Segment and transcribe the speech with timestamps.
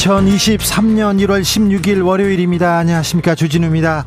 [0.00, 2.78] 2023년 1월 16일 월요일입니다.
[2.78, 3.34] 안녕하십니까.
[3.34, 4.06] 주진우입니다.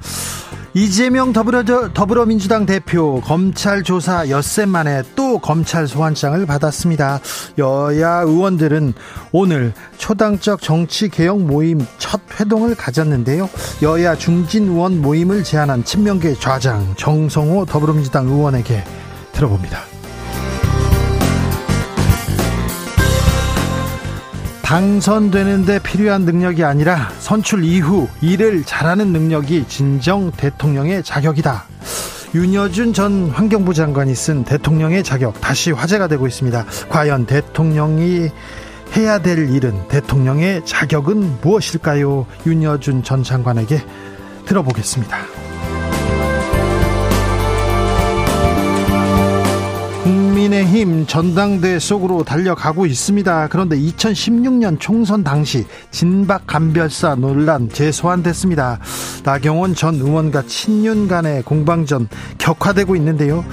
[0.73, 7.19] 이재명 더불어, 더불어민주당 대표 검찰 조사 엿새 만에 또 검찰 소환장을 받았습니다.
[7.59, 8.95] 여야 의원들은
[9.31, 13.47] 오늘 초당적 정치 개혁 모임 첫 회동을 가졌는데요.
[13.83, 18.83] 여야 중진 의원 모임을 제안한 친명계 좌장 정성호 더불어민주당 의원에게
[19.31, 19.92] 들어봅니다.
[24.73, 31.65] 당선되는데 필요한 능력이 아니라 선출 이후 일을 잘하는 능력이 진정 대통령의 자격이다.
[32.33, 36.65] 윤여준 전 환경부 장관이 쓴 대통령의 자격 다시 화제가 되고 있습니다.
[36.89, 38.31] 과연 대통령이
[38.97, 42.25] 해야 될 일은 대통령의 자격은 무엇일까요?
[42.47, 43.79] 윤여준 전 장관에게
[44.47, 45.42] 들어보겠습니다.
[50.53, 53.47] 국민의힘 전당대 속으로 달려가고 있습니다.
[53.47, 58.79] 그런데 2016년 총선 당시 진박 간별사 논란 재소환됐습니다.
[59.23, 63.43] 나경원 전 의원과 친윤 간의 공방전 격화되고 있는데요.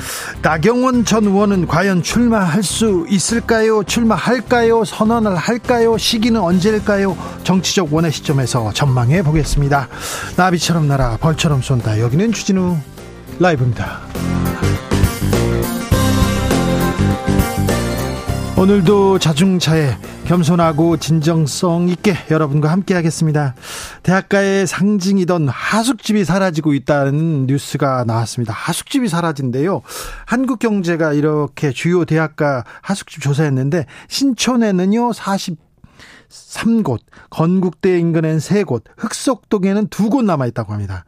[0.42, 3.82] 나경원 전 의원은 과연 출마할 수 있을까요?
[3.82, 4.84] 출마할까요?
[4.84, 5.96] 선언을 할까요?
[5.96, 7.16] 시기는 언제일까요?
[7.44, 9.88] 정치적 원의 시점에서 전망해 보겠습니다.
[10.36, 12.00] 나비처럼 날아 벌처럼 쏜다.
[12.00, 12.76] 여기는 주진우
[13.38, 14.00] 라이브입니다.
[18.60, 23.54] 오늘도 자중차에 겸손하고 진정성 있게 여러분과 함께 하겠습니다.
[24.02, 28.52] 대학가의 상징이던 하숙집이 사라지고 있다는 뉴스가 나왔습니다.
[28.52, 29.80] 하숙집이 사라진대요.
[30.26, 36.98] 한국경제가 이렇게 주요 대학가 하숙집 조사했는데 신촌에는요 43곳,
[37.30, 41.06] 건국대 인근엔 3곳, 흑석동에는 2곳 남아 있다고 합니다.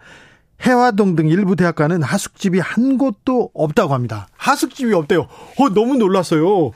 [0.63, 4.29] 해화동 등 일부 대학가는 하숙집이 한 곳도 없다고 합니다.
[4.37, 5.23] 하숙집이 없대요.
[5.59, 6.67] 어, 너무 놀랐어요.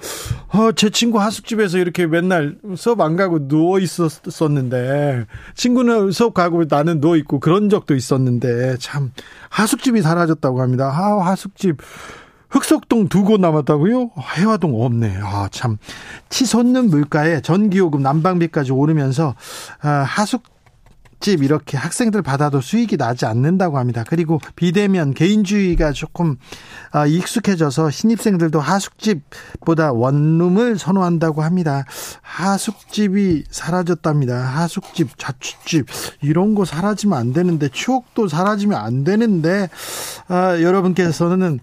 [0.48, 7.00] 어, 제 친구 하숙집에서 이렇게 맨날 수업 안 가고 누워 있었었는데, 친구는 수업 가고 나는
[7.00, 9.12] 누워 있고 그런 적도 있었는데, 참,
[9.50, 10.86] 하숙집이 사라졌다고 합니다.
[10.92, 11.76] 아, 하숙집.
[12.48, 14.10] 흑석동 두 곳 남았다고요?
[14.36, 15.18] 해화동 없네.
[15.22, 15.78] 아, 참.
[16.28, 19.34] 치솟는 물가에 전기요금 난방비까지 오르면서,
[19.80, 20.42] 아, 하숙
[21.20, 24.04] 집 이렇게 학생들 받아도 수익이 나지 않는다고 합니다.
[24.06, 26.36] 그리고 비대면 개인주의가 조금
[26.92, 31.84] 아, 익숙해져서 신입생들도 하숙집보다 원룸을 선호한다고 합니다.
[32.22, 34.36] 하숙집이 사라졌답니다.
[34.36, 35.86] 하숙집, 자취집
[36.22, 39.68] 이런 거 사라지면 안 되는데 추억도 사라지면 안 되는데
[40.28, 41.60] 아, 여러분께서는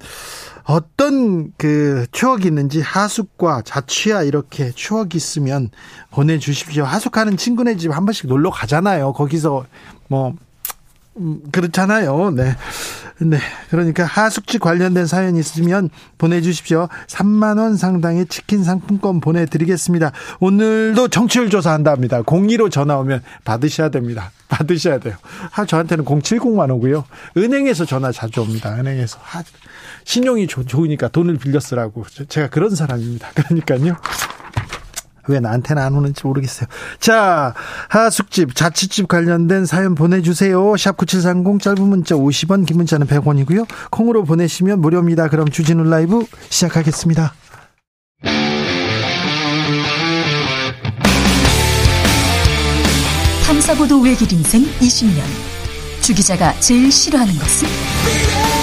[0.66, 5.70] 어떤 그 추억이 있는지 하숙과 자취야 이렇게 추억이 있으면
[6.12, 6.84] 보내주십시오.
[6.86, 9.14] 하숙하는 친구네 집 한 번씩 놀러 가잖아요.
[9.14, 9.66] 거기서
[10.08, 10.34] 뭐
[11.18, 12.32] 음, 그렇잖아요.
[12.32, 12.56] 네.
[13.20, 13.38] 네.
[13.70, 16.88] 그러니까 하숙집 관련된 사연 있으면 보내주십시오.
[17.08, 20.12] 3만원 상당의 치킨 상품권 보내드리겠습니다.
[20.40, 22.24] 오늘도 정치율 조사한답니다.
[22.24, 24.32] 02로 전화 오면 받으셔야 됩니다.
[24.50, 25.16] 받으셔야 돼요.
[25.56, 27.06] 아, 저한테는 070만 오고요.
[27.38, 28.74] 은행에서 전화 자주 옵니다.
[28.74, 29.20] 은행에서.
[29.34, 29.44] 아,
[30.06, 32.06] 신용이 좋, 좋으니까 돈을 빌려 쓰라고.
[32.28, 33.30] 제가 그런 사람입니다.
[33.36, 33.98] 그러니까요.
[35.28, 36.68] 왜 나한테는 안 오는지 모르겠어요.
[37.00, 37.54] 자,
[37.90, 40.60] 하숙집, 자취집 관련된 사연 보내주세요.
[40.74, 43.66] 샵9730 짧은 문자 50원, 긴 문자는 100원이고요.
[43.90, 45.30] 콩으로 보내시면 무료입니다.
[45.30, 47.34] 그럼 주진우 라이브 시작하겠습니다.
[53.46, 55.22] 탐사보도 외길 인생 20년.
[56.02, 58.63] 주 기자가 제일 싫어하는 것은?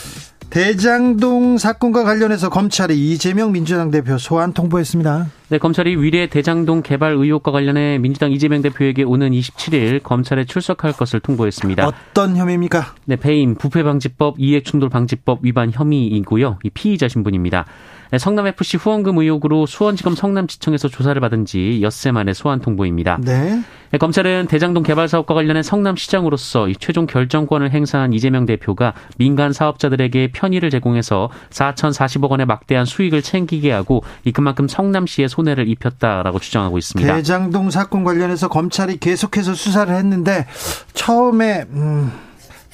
[0.51, 5.27] 대장동 사건과 관련해서 검찰이 이재명 민주당 대표 소환 통보했습니다.
[5.47, 11.21] 네, 검찰이 위례 대장동 개발 의혹과 관련해 민주당 이재명 대표에게 오는 27일 검찰에 출석할 것을
[11.21, 11.87] 통보했습니다.
[11.87, 12.95] 어떤 혐의입니까?
[13.05, 16.59] 네, 배임, 부패방지법, 이해충돌방지법 위반 혐의이고요.
[16.63, 17.65] 이 피의자 신분입니다.
[18.11, 23.19] 네, 성남FC 후원금 의혹으로 수원지검 성남지청에서 조사를 받은 지 엿새 만에 소환 통보입니다.
[23.21, 23.61] 네.
[23.91, 30.69] 네, 검찰은 대장동 개발 사업과 관련해 성남시장으로서 최종 결정권을 행사한 이재명 대표가 민간 사업자들에게 편의를
[30.69, 37.15] 제공해서 4,040억 원의 막대한 수익을 챙기게 하고 이 그만큼 성남시에 손해를 입혔다라고 주장하고 있습니다.
[37.15, 40.47] 대장동 사건 관련해서 검찰이 계속해서 수사를 했는데
[40.93, 42.11] 처음에 음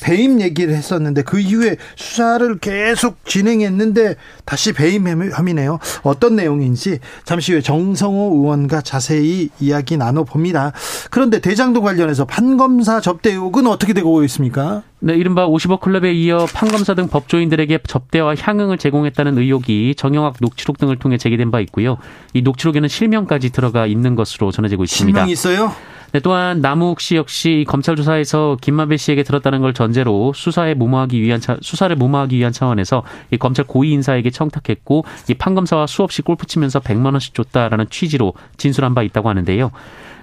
[0.02, 4.16] 배임 얘기를 했었는데 그 이후에 수사를 계속 진행했는데
[4.46, 5.80] 다시 배임 혐의네요.
[6.04, 10.74] 어떤 내용인지 잠시 후에 정성호 의원과 자세히 이야기 나눠봅니다.
[11.10, 14.84] 그런데 대장동 관련해서 판검사 접대 의혹은 어떻게 되고 있습니까?
[15.00, 20.98] 네, 이른바 50억 클럽에 이어 판검사 등 법조인들에게 접대와 향응을 제공했다는 의혹이 정영학 녹취록 등을
[20.98, 21.98] 통해 제기된 바 있고요.
[22.34, 25.20] 이 녹취록에는 실명까지 들어가 있는 것으로 전해지고 있습니다.
[25.20, 25.74] 실명이 있어요?
[26.14, 31.42] 네, 또한 남욱 씨 역시 검찰 조사에서 김만배 씨에게 들었다는 걸 전제로 수사에 무마하기 위한
[31.42, 36.80] 차, 수사를 무마하기 위한 차원에서 이 검찰 고위 인사에게 청탁했고 이 판검사와 수없이 골프 치면서
[36.80, 39.72] 100만 원씩 줬다라는 취지로 진술한 바 있다고 하는데요.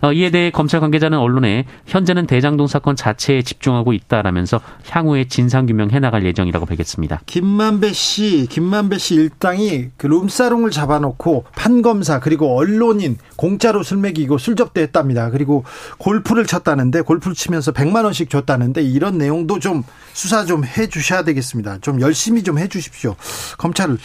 [0.04, 4.60] 어, 이에 대해 검찰 관계자는 언론에 현재는 대장동 사건 자체에 집중하고 있다라면서
[4.90, 7.22] 향후에 진상 규명해 나갈 예정이라고 밝혔습니다.
[7.24, 14.56] 김만배 씨, 김만배 씨 일당이 그 룸사롱을 잡아놓고 판검사 그리고 언론인 공짜로 술 먹이고 술
[14.56, 15.30] 접대했답니다.
[15.30, 15.64] 그리고
[15.96, 21.78] 골프를 쳤다는데 골프를 치면서 100만 원씩 줬다는데 이런 내용도 좀 수사 좀 해 주셔야 되겠습니다.
[21.80, 23.16] 좀 열심히 좀 해 주십시오.
[23.58, 23.96] 검찰을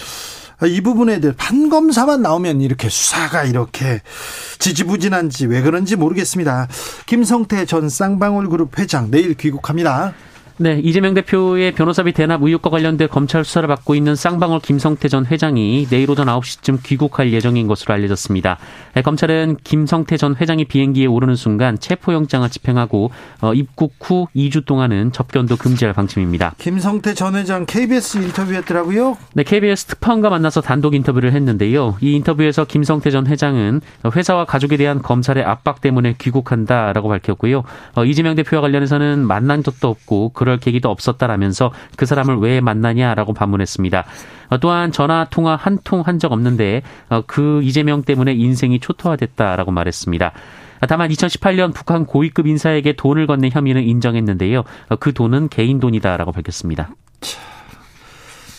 [0.67, 4.01] 이 부분에 대해 판검사만 나오면 이렇게 수사가 이렇게
[4.59, 6.67] 지지부진한지 왜 그런지 모르겠습니다.
[7.05, 10.13] 김성태 전 쌍방울 그룹 회장 내일 귀국합니다.
[10.61, 15.87] 네, 이재명 대표의 변호사비 대납 의혹과 관련돼 검찰 수사를 받고 있는 쌍방울 김성태 전 회장이
[15.89, 18.57] 내일 오전 9시쯤 귀국할 예정인 것으로 알려졌습니다.
[18.93, 23.09] 네, 검찰은 김성태 전 회장이 비행기에 오르는 순간 체포영장을 집행하고
[23.39, 26.55] 어, 입국 후 2주 동안은 접견도 금지할 방침입니다.
[26.57, 29.17] 김성태 전 회장 KBS 인터뷰했더라고요.
[29.35, 31.95] 네, KBS 특파원과 만나서 단독 인터뷰를 했는데요.
[32.01, 33.79] 이 인터뷰에서 김성태 전 회장은
[34.13, 37.63] 회사와 가족에 대한 검찰의 압박 때문에 귀국한다라고 밝혔고요.
[37.95, 44.05] 어, 이재명 대표와 관련해서는 만난 적도 없고 그럴 계기도 없었다라면서 그 사람을 왜 만나냐라고 반문했습니다.
[44.49, 49.71] 어, 또한 전화 통화 한 통 한 적 없는데 어, 그 이재명 때문에 인생이 초토화됐다라고
[49.71, 50.31] 말했습니다.
[50.87, 54.63] 다만 2018년 북한 고위급 인사에게 돈을 건넨 혐의는 인정했는데요.
[54.89, 56.89] 어, 그 돈은 개인 돈이다라고 밝혔습니다.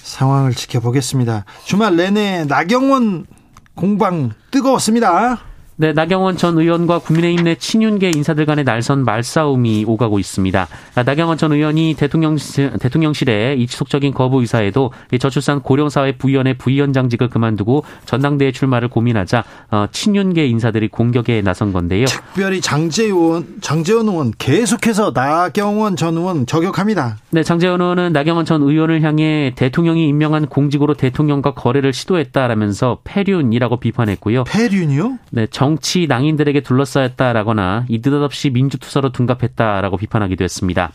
[0.03, 1.45] 상황을 지켜보겠습니다.
[1.65, 3.27] 주말 내내 나경원
[3.75, 5.39] 공방 뜨거웠습니다.
[5.81, 10.69] 네, 나경원 전 의원과 국민의힘 내 친윤계 인사들 간의 날선 말싸움이 오가고 있습니다.
[10.95, 12.37] 아, 나경원 전 의원이 대통령,
[12.79, 20.49] 대통령실에 이 지속적인 거부 의사에도 저출산 고령사회 부위원회 부위원장직을 그만두고 전당대회 출마를 고민하자 어, 친윤계
[20.49, 22.05] 인사들이 공격에 나선 건데요.
[22.05, 27.17] 특별히 장재원, 장재원 의원 계속해서 나경원 전 의원 저격합니다.
[27.31, 34.45] 네, 장재원 의원은 나경원 전 의원을 향해 대통령이 임명한 공직으로 대통령과 거래를 시도했다라면서 폐륜이라고 비판했고요.
[34.45, 35.17] 폐륜이요?
[35.31, 40.91] 네, 정 정치 낭인들에게 둘러싸였다라거나 이 느닷없이 민주투사로 둔갑했다라고 비판하기도 했습니다.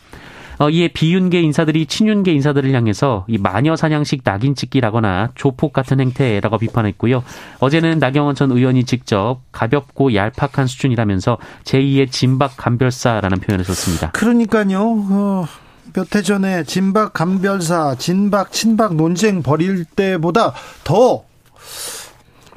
[0.58, 6.58] 어, 이에 비윤계 인사들이 친윤계 인사들을 향해서 이 마녀 사냥식 낙인 찍기라거나 조폭 같은 행태라고
[6.58, 7.24] 비판했고요.
[7.60, 14.10] 어제는 나경원 전 의원이 직접 가볍고 얄팍한 수준이라면서 제2의 진박 감별사라는 표현을 썼습니다.
[14.10, 14.78] 그러니까요.
[14.78, 15.46] 어,
[15.94, 20.52] 몇해 전에 진박 감별사, 진박 친박 논쟁 벌일 때보다
[20.84, 21.24] 더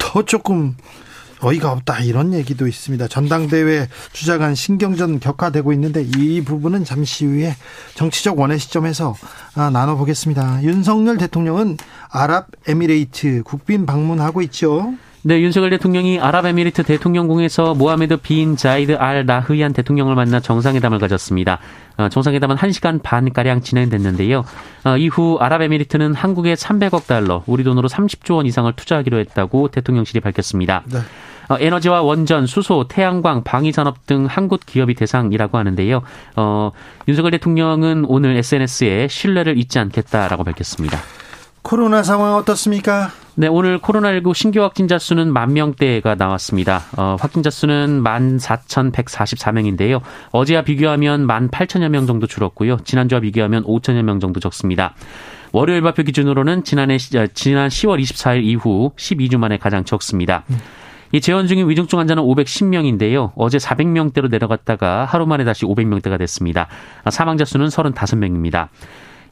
[0.10, 0.76] 더 조금
[1.42, 3.08] 어이가 없다 이런 얘기도 있습니다.
[3.08, 7.56] 전당대회 주장한 신경전 격화되고 있는데 이 부분은 잠시 후에
[7.96, 9.16] 정치적 원의 시점에서
[9.56, 10.64] 아, 나눠보겠습니다.
[10.64, 11.78] 윤석열 대통령은
[12.10, 14.94] 아랍에미레이트 국빈 방문하고 있죠.
[15.22, 21.60] 네, 윤석열 대통령이 아랍에미리트 대통령궁에서 모하메드 빈 자이드 알 나흐얀 대통령을 만나 정상회담을 가졌습니다.
[21.98, 24.46] 어, 정상회담은 1시간 반가량 진행됐는데요.
[24.86, 30.84] 어, 이후 아랍에미리트는 한국에 300억 달러, 우리 돈으로 30조 원 이상을 투자하기로 했다고 대통령실이 밝혔습니다.
[30.86, 31.00] 네.
[31.50, 36.02] 어, 에너지와 원전, 수소, 태양광, 방위산업 등 한국 기업이 대상이라고 하는데요.
[36.38, 36.72] 어,
[37.10, 41.00] 윤석열 대통령은 오늘 SNS에 신뢰를 잊지 않겠다라고 밝혔습니다.
[41.62, 43.12] 코로나 상황 어떻습니까?
[43.40, 46.82] 네, 오늘 코로나19 신규 확진자 수는 만 명대가 나왔습니다.
[46.98, 50.02] 어, 확진자 수는 만 4,144명인데요.
[50.32, 52.80] 어제와 비교하면 만 8천여 명 정도 줄었고요.
[52.84, 54.94] 지난주와 비교하면 5천여 명 정도 적습니다.
[55.54, 60.44] 월요일 발표 기준으로는 지난해 어, 지난 10월 24일 이후 12주 만에 가장 적습니다.
[60.50, 60.58] 음.
[61.14, 63.32] 이 재원 중인 위중증 환자는 510명인데요.
[63.38, 66.68] 어제 400명대로 내려갔다가 하루 만에 다시 500명대가 됐습니다.
[67.10, 68.68] 사망자 수는 35명입니다.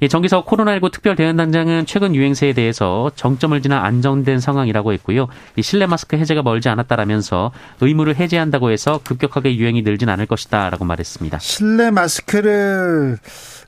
[0.09, 5.27] 정기석 코로나19 특별 대응 단장은 최근 유행세에 대해서 정점을 지나 안정된 상황이라고 했고요.
[5.61, 7.51] 실내 마스크 해제가 멀지 않았다라면서
[7.81, 11.39] 의무를 해제한다고 해서 급격하게 유행이 늘진 않을 것이다라고 말했습니다.
[11.39, 13.17] 실내 마스크를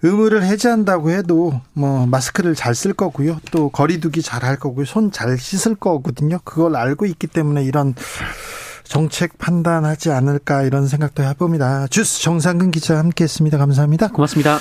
[0.03, 3.39] 의무를 해제한다고 해도 뭐 마스크를 잘 쓸 거고요.
[3.51, 4.86] 또 거리두기 잘 할 거고요.
[4.86, 6.38] 손 잘 씻을 거거든요.
[6.45, 7.95] 그걸 알고 있기 때문에 이런
[8.83, 11.88] 정책 판단하지 않을까 이런 생각도 해봅니다.
[11.88, 13.57] 주스 정상근 기자 함께했습니다.
[13.57, 14.07] 감사합니다.
[14.09, 14.59] 고맙습니다.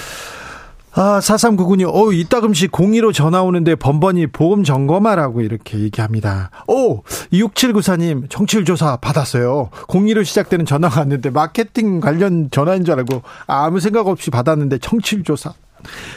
[1.01, 6.51] 아, 4399님, 어, 이따금씩 02로 전화 오는데 번번이 보험 점검하라고 이렇게 얘기합니다.
[6.67, 7.03] 오,
[7.33, 9.71] 6794님, 정치율 조사 받았어요.
[9.87, 15.55] 02로 시작되는 전화가 왔는데 마케팅 관련 전화인 줄 알고 아무 생각 없이 받았는데 정치율 조사.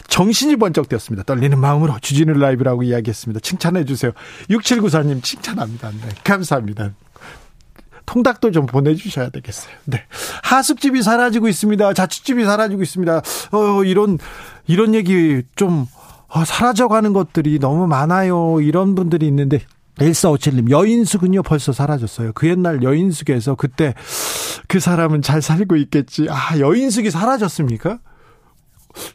[0.08, 1.26] 정신이 번쩍 되었습니다.
[1.26, 3.40] 떨리는 마음으로 주진우 라이브라고 이야기했습니다.
[3.42, 4.14] 칭찬해 주세요.
[4.50, 5.92] 6794님 칭찬합니다.
[5.92, 6.90] 네, 감사합니다.
[8.12, 9.74] 통닭도 좀 보내주셔야 되겠어요.
[9.86, 10.04] 네.
[10.44, 11.94] 하숙집이 사라지고 있습니다.
[11.94, 13.22] 자취집이 사라지고 있습니다.
[13.52, 14.18] 어, 이런,
[14.68, 15.86] 이런 얘기 좀,
[16.28, 18.62] 어, 사라져가는 것들이 너무 많아요.
[18.62, 19.60] 이런 분들이 있는데,
[19.98, 22.32] 1457님, 여인숙은요, 벌써 사라졌어요.
[22.34, 23.94] 그 옛날 여인숙에서 그때
[24.68, 26.28] 그 사람은 잘 살고 있겠지.
[26.30, 28.00] 아, 여인숙이 사라졌습니까?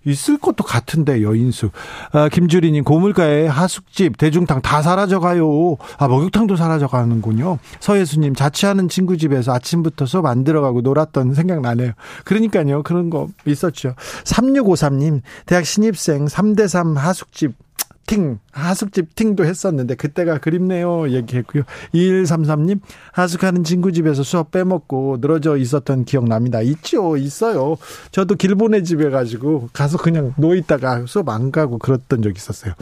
[0.06, 1.70] 있을 것도 같은데 여인수.
[2.12, 5.76] 아, 김주리님 고물가에 하숙집 대중탕 다 사라져가요.
[5.98, 7.58] 아 목욕탕도 사라져가는군요.
[7.80, 11.92] 서예수님 자취하는 친구 집에서 아침부터 수업 안 들어가고 놀았던 생각 나네요.
[12.24, 13.94] 그러니까요 그런 거 있었죠.
[14.24, 17.65] 3653님 대학 신입생 3대3 하숙집
[18.06, 21.64] 팅 하숙집 팅도 했었는데 그때가 그립네요 얘기했고요.
[21.94, 22.80] 2133님
[23.12, 26.60] 하숙하는 친구 집에서 수업 빼먹고 늘어져 있었던 기억납니다.
[26.62, 27.76] 있죠 있어요.
[28.12, 32.74] 저도 길보내 집에 가지고 가서 그냥 누워 있다가 수업 안 가고 그랬던 적 있었어요.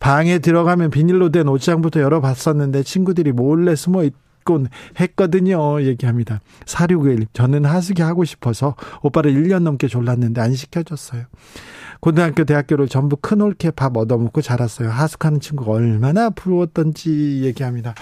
[0.00, 5.82] 방에 들어가면 비닐로 된 옷장부터 열어봤었는데 친구들이 몰래 숨어 있 곤 했거든요.
[5.82, 6.40] 얘기합니다.
[6.66, 7.26] 4691.
[7.32, 11.24] 저는 하숙이 하고 싶어서 오빠를 1년 넘게 졸랐는데 안 시켜줬어요.
[12.02, 14.90] 고등학교, 대학교를 전부 큰 홀케 밥 얻어먹고 자랐어요.
[14.90, 17.94] 하숙하는 친구가 얼마나 부러웠던지 얘기합니다.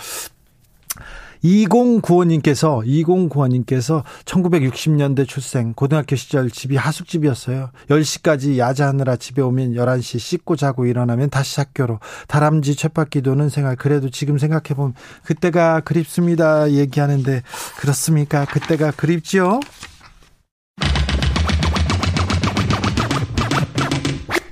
[1.45, 7.71] 2095님께서 2095님께서 1960년대 출생 고등학교 시절 집이 하숙집이었어요.
[7.91, 14.09] 10시까지 야자하느라 집에 오면 11시 씻고 자고 일어나면 다시 학교로 다람쥐 쳇바퀴 도는 생활 그래도
[14.09, 17.43] 지금 생각해 보면 그때가 그립습니다 얘기하는데
[17.77, 18.47] 그렇습니까?
[18.47, 19.61] 그때가 그립지요?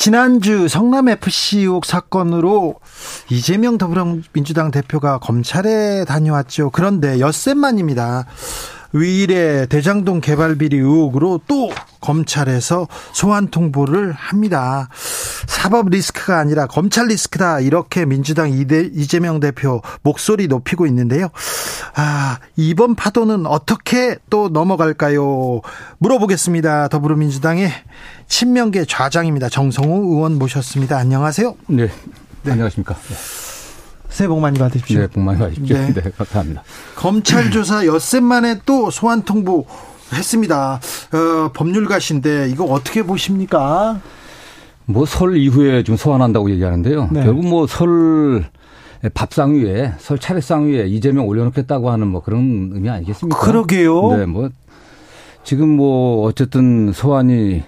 [0.00, 2.76] 지난주 성남FC 의혹 사건으로
[3.28, 6.70] 이재명 더불어민주당 대표가 검찰에 다녀왔죠.
[6.70, 8.24] 그런데 엿새 만입니다.
[8.92, 11.70] 위일의 대장동 개발 비리 의혹으로 또
[12.00, 14.88] 검찰에서 소환 통보를 합니다.
[15.46, 21.28] 사법 리스크가 아니라 검찰 리스크다 이렇게 민주당 이재명 대표 목소리 높이고 있는데요.
[21.94, 25.60] 아 이번 파도는 어떻게 또 넘어갈까요?
[25.98, 26.88] 물어보겠습니다.
[26.88, 27.70] 더불어민주당의
[28.28, 29.48] 친명계 좌장입니다.
[29.48, 30.96] 정성호 의원 모셨습니다.
[30.96, 31.54] 안녕하세요.
[31.68, 31.90] 네.
[32.42, 32.52] 네.
[32.52, 32.94] 안녕하십니까.
[32.94, 33.49] 네.
[34.10, 35.00] 새해 복 많이 받으십시오.
[35.00, 35.76] 네, 복 많이 받으십시오.
[35.76, 36.62] 네, 네 감사합니다.
[36.96, 39.66] 검찰 조사 엿새 만에 또 소환 통보
[40.12, 40.80] 했습니다.
[41.12, 44.00] 어, 법률가신데 이거 어떻게 보십니까?
[44.86, 47.08] 뭐 설 이후에 좀 소환한다고 얘기하는데요.
[47.12, 47.22] 네.
[47.22, 48.44] 결국 뭐 설
[49.14, 53.38] 밥상 위에 설 차례상 위에 이재명 올려놓겠다고 하는 뭐 그런 의미 아니겠습니까?
[53.38, 54.16] 그러게요.
[54.16, 54.50] 네, 뭐
[55.44, 57.62] 지금 뭐 어쨌든 소환이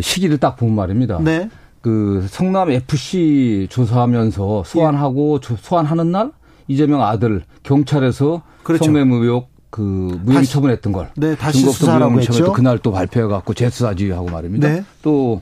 [0.00, 1.18] 시기를 딱 보면 말입니다.
[1.20, 1.50] 네.
[1.86, 5.56] 그 성남 FC 조사하면서 소환하고 예.
[5.60, 6.32] 소환하는 날
[6.66, 8.86] 이재명 아들 경찰에서 그렇죠.
[8.86, 12.52] 성매매 의혹 그 무혐의 처분했던 걸 네, 다시 수사라고 했죠.
[12.52, 14.68] 그날 또 발표해 갖고 재수사 지휘하고 말입니다.
[14.68, 14.84] 네.
[15.00, 15.40] 또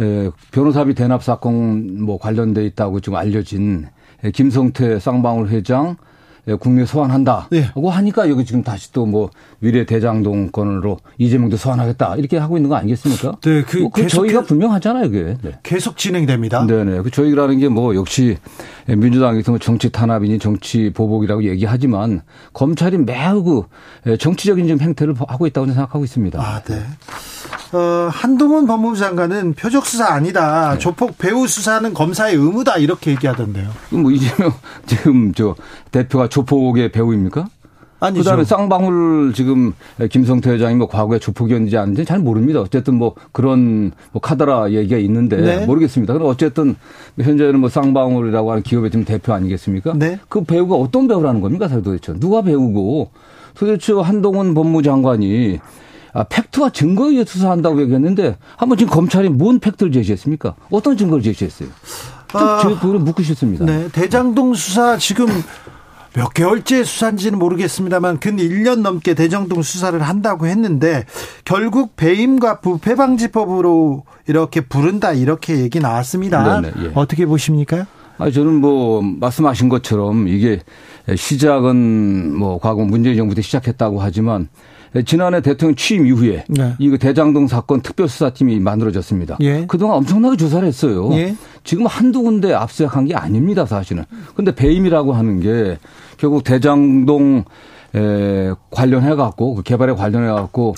[0.00, 3.88] 에, 변호사비 대납 사건 뭐 관련돼 있다고 지금 알려진
[4.32, 6.07] 김성태 쌍방울 회장 예,
[6.56, 7.48] 국내 소환한다.
[7.50, 7.62] 네.
[7.74, 12.76] 하고 하니까 여기 지금 다시 또뭐 위례 대장동 건으로 이재명도 소환하겠다 이렇게 하고 있는 거
[12.76, 13.36] 아니겠습니까?
[13.40, 15.36] 네, 그, 뭐, 그 저희가 분명하잖아요, 그게.
[15.42, 15.58] 네.
[15.62, 16.66] 계속 진행됩니다.
[16.66, 17.00] 네 네.
[17.02, 18.38] 그 저희라는 게 뭐 역시
[18.86, 22.22] 민주당에서 뭐 정치 탄압이니 정치 보복이라고 얘기하지만
[22.54, 23.62] 검찰이 매우 그
[24.06, 26.40] 예, 정치적인 좀 행태를 하고 있다고 생각하고 있습니다.
[26.40, 26.82] 아, 네.
[27.72, 30.72] 어, 한동훈 법무부 장관은 표적 수사 아니다.
[30.74, 30.78] 네.
[30.78, 32.78] 조폭 배우 수사는 검사의 의무다.
[32.78, 33.68] 이렇게 얘기하던데요.
[33.90, 34.52] 뭐 이재명
[34.86, 35.54] 지금 저
[35.90, 37.48] 대표가 조폭의 배우입니까?
[38.00, 38.22] 아니죠.
[38.22, 39.72] 그다음에 쌍방울 지금
[40.10, 42.60] 김성태 회장이 뭐 과거에 조폭이었는지 아닌지 잘 모릅니다.
[42.60, 45.66] 어쨌든 뭐 그런 뭐 카더라 얘기가 있는데 네.
[45.66, 46.12] 모르겠습니다.
[46.12, 46.76] 그럼 어쨌든
[47.20, 49.94] 현재는 뭐 쌍방울이라고 하는 기업의 지금 대표 아니겠습니까?
[49.94, 50.20] 네.
[50.28, 51.66] 그 배우가 어떤 배우라는 겁니까?
[51.66, 53.10] 도대체 누가 배우고
[53.54, 55.58] 도대체 한동훈 법무장관이
[56.12, 60.54] 아, 팩트와 증거에 의해 수사한다고 얘기했는데 한번 지금 검찰이 뭔 팩트를 제시했습니까?
[60.70, 61.68] 어떤 증거를 제시했어요?
[62.32, 63.64] 아, 제 그걸 묻고 싶습니다.
[63.64, 65.26] 네, 대장동 수사 지금
[66.14, 71.04] 몇 개월째 수사인지는 모르겠습니다만 근 1년 넘게 대장동 수사를 한다고 했는데
[71.44, 76.60] 결국 배임과 부패 방지법으로 이렇게 부른다 이렇게 얘기 나왔습니다.
[76.60, 76.90] 네네, 예.
[76.94, 77.86] 어떻게 보십니까?
[78.18, 80.60] 아, 저는 뭐 말씀하신 것처럼 이게
[81.14, 84.48] 시작은 뭐 과거 문재인 정부 때 시작했다고 하지만
[85.04, 86.74] 지난해 대통령 취임 이후에 네.
[86.78, 89.36] 이 대장동 사건 특별수사팀이 만들어졌습니다.
[89.40, 89.66] 예.
[89.66, 91.10] 그동안 엄청나게 조사를 했어요.
[91.12, 91.34] 예.
[91.64, 94.04] 지금 한두 군데 압수수색한 게 아닙니다, 사실은.
[94.34, 95.78] 근데 배임이라고 하는 게
[96.16, 97.44] 결국 대장동
[97.94, 100.74] 에 관련해 갖고 그 개발에 관련해 갖고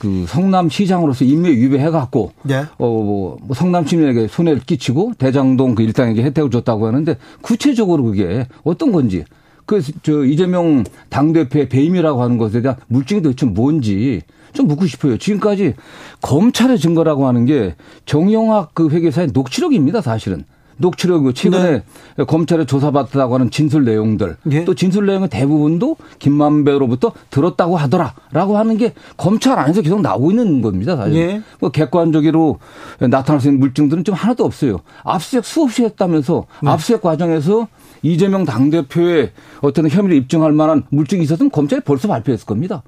[0.00, 2.64] 그 성남 시장으로서 임무 위배해 갖고 네.
[2.78, 8.90] 어뭐 뭐 성남 시민에게 손해를 끼치고 대장동 그 일당에게 혜택을 줬다고 하는데 구체적으로 그게 어떤
[8.90, 9.24] 건지
[9.66, 15.16] 그 저 이재명 당대표의 배임이라고 하는 것에 대한 물증이 도대체 뭔지 좀 묻고 싶어요.
[15.16, 15.74] 지금까지
[16.20, 20.44] 검찰의 증거라고 하는 게 정영학 그 회계사의 녹취록입니다, 사실은.
[20.78, 21.82] 녹취록 최근에
[22.16, 22.24] 네.
[22.24, 24.64] 검찰에 조사받았다고 하는 진술 내용들 예.
[24.64, 30.96] 또 진술 내용의 대부분도 김만배로부터 들었다고 하더라라고 하는 게 검찰 안에서 계속 나오고 있는 겁니다
[30.96, 31.42] 사실 예.
[31.60, 32.58] 뭐 객관적으로
[32.98, 36.70] 나타날 수 있는 물증들은 좀 하나도 없어요 압수수색 수없이 했다면서 네.
[36.70, 37.68] 압수수색 과정에서
[38.02, 42.82] 이재명 당대표의 어떤 혐의를 입증할 만한 물증이 있었으면 검찰이 벌써 발표했을 겁니다.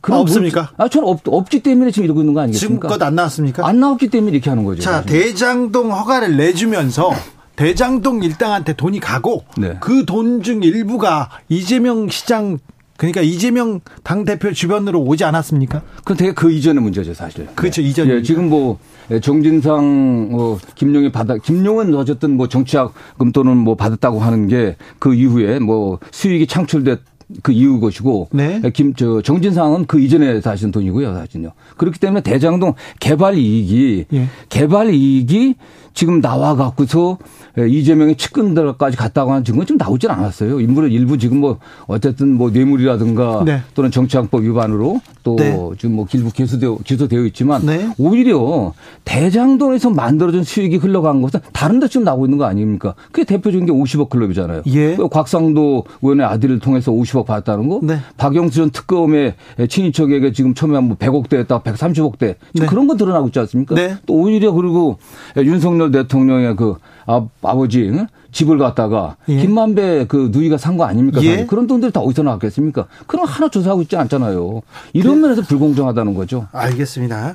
[0.00, 0.60] 그럼 아, 없습니까?
[0.60, 2.88] 물증, 아, 저는 없, 없기 때문에 지금 이러고 있는 거 아니겠습니까?
[2.88, 3.66] 지금껏 안 나왔습니까?
[3.66, 4.82] 안 나왔기 때문에 이렇게 하는 거죠.
[4.82, 5.06] 자, 사실.
[5.10, 7.10] 대장동 허가를 내주면서
[7.56, 9.78] 대장동 일당한테 돈이 가고 네.
[9.80, 12.58] 그돈 중 일부가 이재명 시장
[12.96, 15.82] 그러니까 이재명 당 대표 주변으로 오지 않았습니까?
[15.98, 17.46] 그건 되게 그 이전의 문제죠, 사실.
[17.54, 17.88] 그렇죠, 네.
[17.88, 18.08] 이전.
[18.08, 18.78] 예, 지금 뭐
[19.22, 25.58] 정진상, 뭐 김용이 받아, 김용은 어쨌든 뭐 정치학금 또는 뭐 받았다고 하는 게 그 이후에
[25.58, 27.00] 뭐 수익이 창출됐.
[27.42, 28.60] 그 이유 것이고 네.
[28.72, 34.28] 김저 정진상은 그 이전에 사실은 돈이고요 사실은요 그렇기 때문에 대장동 개발 이익이 예.
[34.48, 35.56] 개발 이익이
[35.96, 37.16] 지금 나와 갖고서
[37.58, 40.60] 예, 이재명의 측근들까지 갔다고 하는 증거는 좀 나오질 않았어요.
[40.60, 43.62] 인물은 일부 지금 뭐 어쨌든 뭐 뇌물이라든가 네.
[43.74, 45.58] 또는 정치항법 위반으로 또 네.
[45.78, 47.88] 지금 뭐 길부 기소되어, 기소되어 있지만 네.
[47.96, 48.74] 오히려
[49.06, 52.94] 대장동에서 만들어진 수익이 흘러간 것은 다른 데 지금 나오고 있는 거 아닙니까?
[53.10, 54.64] 그게 대표적인 게 50억 클럽이잖아요.
[54.66, 54.96] 예.
[54.96, 57.80] 그 곽상도 의원의 아들을 통해서 50억 받았다는 거.
[57.82, 58.00] 네.
[58.18, 59.34] 박영수 전 특검의
[59.66, 62.34] 친인척에게 지금 처음에 한뭐 100억 대였다 130억대.
[62.52, 62.66] 네.
[62.66, 63.74] 그런 거 드러나고 있지 않습니까?
[63.74, 63.96] 네.
[64.04, 64.98] 또 오히려 그리고
[65.38, 66.74] 윤석열 대통령의 그
[67.06, 68.06] 아, 아버지 응?
[68.32, 69.36] 집을 갖다가 예.
[69.40, 71.22] 김만배 그 누이가 산 거 아닙니까?
[71.22, 71.46] 예.
[71.46, 72.86] 그런 돈들이 다 어디서 나왔겠습니까?
[73.06, 74.60] 그럼 하나 조사하고 있지 않잖아요.
[74.92, 76.46] 이런 그, 면에서 불공정하다는 거죠.
[76.52, 77.34] 알겠습니다.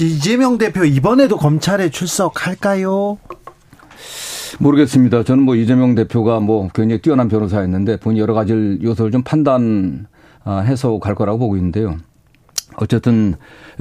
[0.00, 3.18] 이, 이재명 대표 이번에도 검찰에 출석할까요?
[4.58, 5.22] 모르겠습니다.
[5.24, 11.14] 저는 뭐 이재명 대표가 뭐 굉장히 뛰어난 변호사였는데 본인 여러 가지 요소를 좀 판단해서 갈
[11.14, 11.96] 거라고 보고 있는데요.
[12.76, 13.34] 어쨌든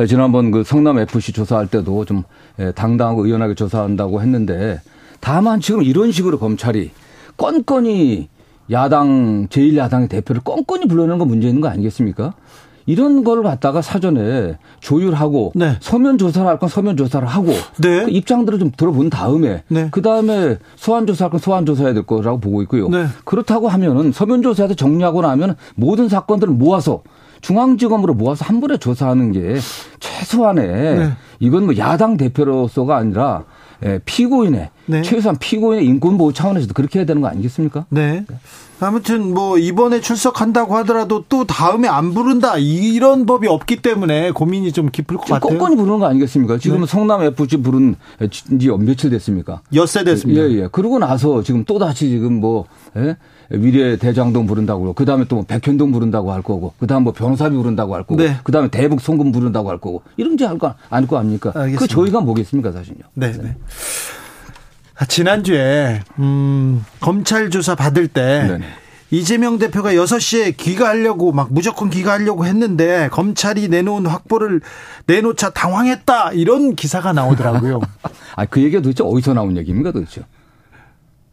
[0.08, 2.24] 지난번 그 성남 FC 조사할 때도 좀
[2.76, 4.80] 당당하고 의연하게 조사한다고 했는데
[5.20, 6.92] 다만 지금 이런 식으로 검찰이
[7.38, 8.30] 건건이
[8.72, 12.34] 야당 제1야당의 대표를 건건이 불러내는 건 문제 있는 거 아니겠습니까?
[12.86, 15.78] 이런 걸 갖다가 사전에 조율하고 네.
[15.80, 18.06] 서면 조사를 할 건 서면 조사를 하고 네.
[18.06, 19.90] 그 입장들을 좀 들어본 다음에 네.
[19.92, 22.90] 그 다음에 소환 조사할 건 소환 조사해야 될 거라고 보고 있고요.
[22.90, 23.06] 네.
[23.26, 27.04] 그렇다고 하면은 서면 조사에서 정리하고 나면 모든 사건들을 모아서
[27.42, 29.58] 중앙지검으로 모아서 한 번에 조사하는 게
[30.00, 31.12] 최소한의 네.
[31.40, 33.46] 이건 뭐 야당 대표로서가 아니라
[33.86, 35.02] 예, 피고인의 네.
[35.04, 37.86] 최소한 피고인의 인권 보호 차원에서도 그렇게 해야 되는 거 아니겠습니까?
[37.90, 38.26] 네.
[38.80, 44.90] 아무튼 뭐 이번에 출석한다고 하더라도 또 다음에 안 부른다 이런 법이 없기 때문에 고민이 좀
[44.90, 45.58] 깊을 것 같아요.
[45.58, 46.58] 꼼꼼히 부르는 거 아니겠습니까?
[46.58, 46.86] 지금 네.
[46.86, 47.96] 성남 FC 부른
[48.32, 49.62] 지 며칠 됐습니까?
[49.76, 50.42] 엿새 됐습니다.
[50.42, 50.68] 예, 예.
[50.72, 53.18] 그러고 나서 지금 또 다시 지금 뭐 예?
[53.52, 57.96] 위례 대장동 부른다고 그러고 그다음에 또 뭐 백현동 부른다고 할 거고 그다음 뭐 변호사비 부른다고
[57.96, 58.38] 할 거고 네.
[58.44, 61.52] 그다음에 대북 송금 부른다고 할 거고 이런 게 할거 아닐 거 아닙니까?
[61.56, 61.80] 알겠습니다.
[61.80, 62.98] 그 저희가 뭐겠습니까, 사실요.
[63.14, 63.56] 네, 네.
[63.56, 63.56] 아,
[65.08, 68.66] 지난주에 음, 검찰 조사 받을 때 네네.
[69.12, 74.62] 이재명 대표가 6시에 귀가하려고 막 무조건 귀가하려고 했는데 검찰이 내놓은 확보를
[75.08, 77.82] 내놓자 당황했다 이런 기사가 나오더라고요.
[78.36, 80.22] 아, 그 얘기가 도대체 어디서 나온 얘기입니까 도대체?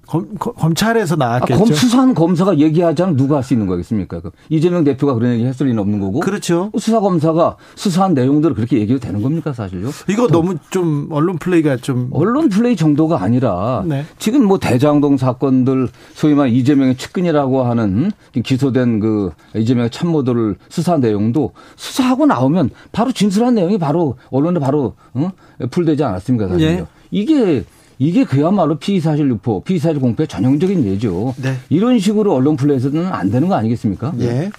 [0.07, 1.55] 검, 검찰에서 나왔겠죠.
[1.55, 4.21] 아, 검, 수사한 검사가 얘기하자면 누가 할 수 있는 거겠습니까?
[4.21, 6.21] 그 이재명 대표가 그런 얘기 했을 리는 없는 거고.
[6.21, 6.71] 그렇죠.
[6.79, 9.91] 수사 검사가 수사한 내용들을 그렇게 얘기해도 되는 겁니까, 사실요?
[10.09, 12.09] 이거 너무 좀 언론 플레이가 좀.
[12.13, 14.05] 언론 플레이 정도가 아니라 네.
[14.19, 18.11] 지금 뭐 대장동 사건들 소위 말 이재명의 측근이라고 하는
[18.43, 25.31] 기소된 그 이재명의 참모들을 수사 내용도 수사하고 나오면 바로 진술한 내용이 바로 언론에 바로 어?
[25.71, 26.69] 풀되지 않았습니까, 사실요?
[26.69, 26.87] 예.
[27.11, 27.65] 이게
[27.99, 31.35] 이게 그야말로 피의사실 유포, 피의사실 공표의 전형적인 예죠.
[31.39, 31.57] 네.
[31.71, 34.13] 이런 식으로 언론 플레이에서는 안 되는 거 아니겠습니까?
[34.21, 34.51] 예.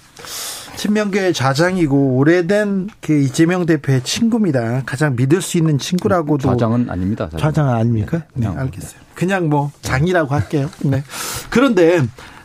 [0.76, 4.82] 친명계의 좌장이고 오래된 그 이재명 대표의 친구입니다.
[4.86, 6.48] 가장 믿을 수 있는 친구라고도.
[6.50, 7.24] 좌장은 아닙니다.
[7.26, 7.38] 사실.
[7.40, 8.22] 좌장은 아닙니까?
[8.34, 9.00] 네, 네 알겠어요.
[9.14, 10.70] 그냥 뭐 장이라고 할게요.
[10.84, 11.02] 네.
[11.50, 11.98] 그런데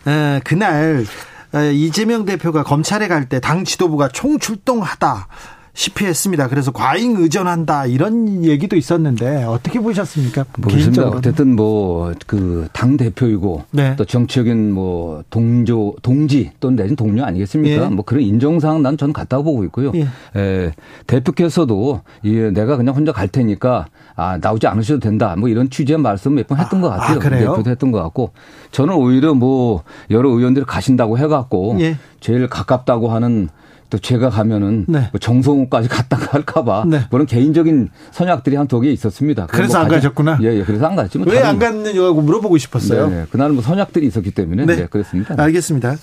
[0.08, 1.06] 에, 그날
[1.54, 5.28] 에, 이재명 대표가 검찰에 갈 때 당 지도부가 총출동하다.
[5.76, 6.50] 시피했습니다.
[6.50, 10.46] 그래서 과잉 의존한다 이런 얘기도 있었는데 어떻게 보셨습니까?
[10.58, 11.08] 모르겠습니다.
[11.10, 13.96] 어쨌든 뭐 그 당 대표이고 네.
[13.96, 17.86] 또 정치적인 뭐 동조 동지 또는 내진 동료 아니겠습니까?
[17.86, 17.90] 예.
[17.90, 19.92] 뭐 그런 인정사항 난 저는 같다고 보고 있고요.
[19.96, 20.08] 예.
[20.40, 20.72] 에,
[21.08, 25.36] 대표께서도 예, 내가 그냥 혼자 갈 테니까 아 나오지 않으셔도 된다.
[25.38, 27.18] 뭐 이런 취지의 말씀 몇 번 했던 아, 것 같아요.
[27.20, 28.32] 아, 대표도 했던 것 같고
[28.72, 31.98] 저는 오히려 뭐 여러 의원들이 가신다고 해갖고 예.
[32.20, 33.50] 제일 가깝다고 하는
[33.94, 35.08] 또 제가 가면은 네.
[35.12, 37.02] 뭐 정성호까지 갔다가 할까봐 네.
[37.12, 39.46] 그런 개인적인 선약들이 한두 개 있었습니다.
[39.46, 40.40] 그래서 뭐 안 가셨구나.
[40.42, 41.20] 예, 예, 그래서 안 갔지.
[41.20, 43.08] 뭐 왜안 갔느냐고 물어보고 싶었어요.
[43.08, 43.26] 네, 네.
[43.30, 45.36] 그날은 뭐 선약들이 있었기 때문에 네, 네 그렇습니다.
[45.38, 45.96] 알겠습니다.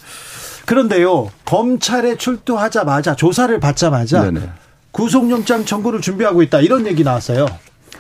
[0.66, 4.48] 그런데요, 검찰에 출두하자마자 조사를 받자마자 네네.
[4.92, 7.46] 구속영장 청구를 준비하고 있다 이런 얘기 나왔어요.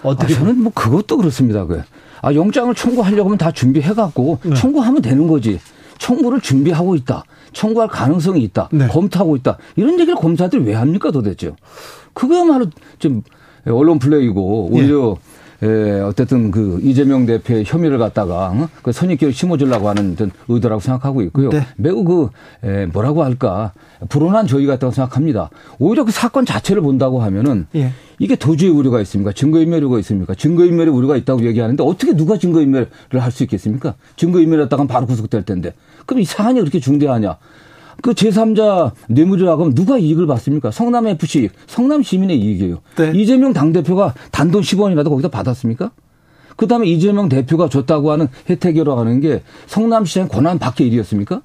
[0.04, 0.34] 어떻게?
[0.34, 1.64] 아, 저는 뭐 그것도 그렇습니다.
[1.66, 1.82] 그.
[2.22, 4.54] 아 영장을 청구하려고 하면 다 준비해갖고 네.
[4.54, 5.58] 청구하면 되는 거지.
[5.98, 7.24] 청구를 준비하고 있다.
[7.52, 8.68] 청구할 가능성이 있다.
[8.72, 8.88] 네.
[8.88, 9.58] 검토하고 있다.
[9.76, 11.52] 이런 얘기를 검사들이 왜 합니까 도대체?
[12.12, 12.66] 그거야말로
[12.98, 13.22] 좀
[13.66, 15.29] 언론 플레이고 오히려 예.
[15.62, 18.68] 예, 어쨌든 그 이재명 대표의 혐의를 갖다가 어?
[18.82, 21.50] 그 선입견을 심어주려고 하는 어떤 의도라고 생각하고 있고요.
[21.50, 21.66] 네.
[21.76, 22.30] 매우 그
[22.64, 23.72] 예, 뭐라고 할까
[24.08, 25.50] 불온한 저희 같다고 생각합니다.
[25.78, 27.92] 오히려 그 사건 자체를 본다고 하면은 예.
[28.18, 29.32] 이게 도주의 우려가 있습니까?
[29.32, 30.34] 증거인멸이 있습니까?
[30.34, 33.94] 증거인멸의 우려가 있다고 얘기하는데 어떻게 누가 증거인멸을 할 수 있겠습니까?
[34.16, 35.74] 증거인멸했다가 바로 구속될 텐데.
[36.04, 37.36] 그럼 이 사안이 그렇게 중대하냐?
[38.02, 40.70] 그 제3자 뇌물이라고 하면 누가 이익을 받습니까?
[40.70, 42.78] 성남 FC, 성남 시민의 이익이에요.
[42.96, 43.12] 네.
[43.14, 45.90] 이재명 당대표가 단돈 10원이라도 거기다 받았습니까?
[46.56, 51.42] 그 다음에 이재명 대표가 줬다고 하는 혜택이라고 하는 게 성남시장 권한 밖의 일이었습니까?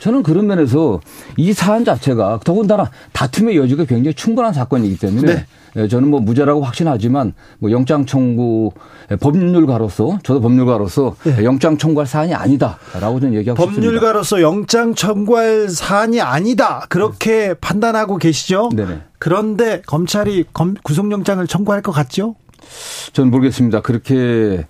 [0.00, 1.00] 저는 그런 면에서
[1.36, 5.46] 이 사안 자체가 더군다나 다툼의 여지가 굉장히 충분한 사건이기 때문에 네.
[5.76, 8.72] 예, 저는 뭐 무죄라고 확신하지만 뭐 영장 청구
[9.10, 11.44] 예, 법률가로서 저도 법률가로서 네.
[11.44, 13.80] 영장 청구할 사안이 아니다라고 저는 얘기하고 법률가로서 싶습니다.
[13.80, 17.54] 법률가로서 영장 청구할 사안이 아니다 그렇게 네.
[17.54, 18.70] 판단하고 계시죠?
[18.74, 19.00] 네네.
[19.18, 20.44] 그런데 검찰이
[20.82, 22.34] 구속영장을 청구할 것 같죠?
[23.12, 23.80] 저는 모르겠습니다.
[23.82, 24.66] 그렇게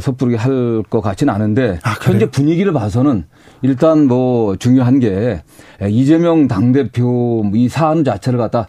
[0.00, 3.24] 섣부르게 할 것 같지는 않은데 아, 현재 분위기를 봐서는
[3.62, 5.42] 일단 뭐 중요한 게
[5.88, 8.66] 이재명 당대표 이 사안 자체를 갖다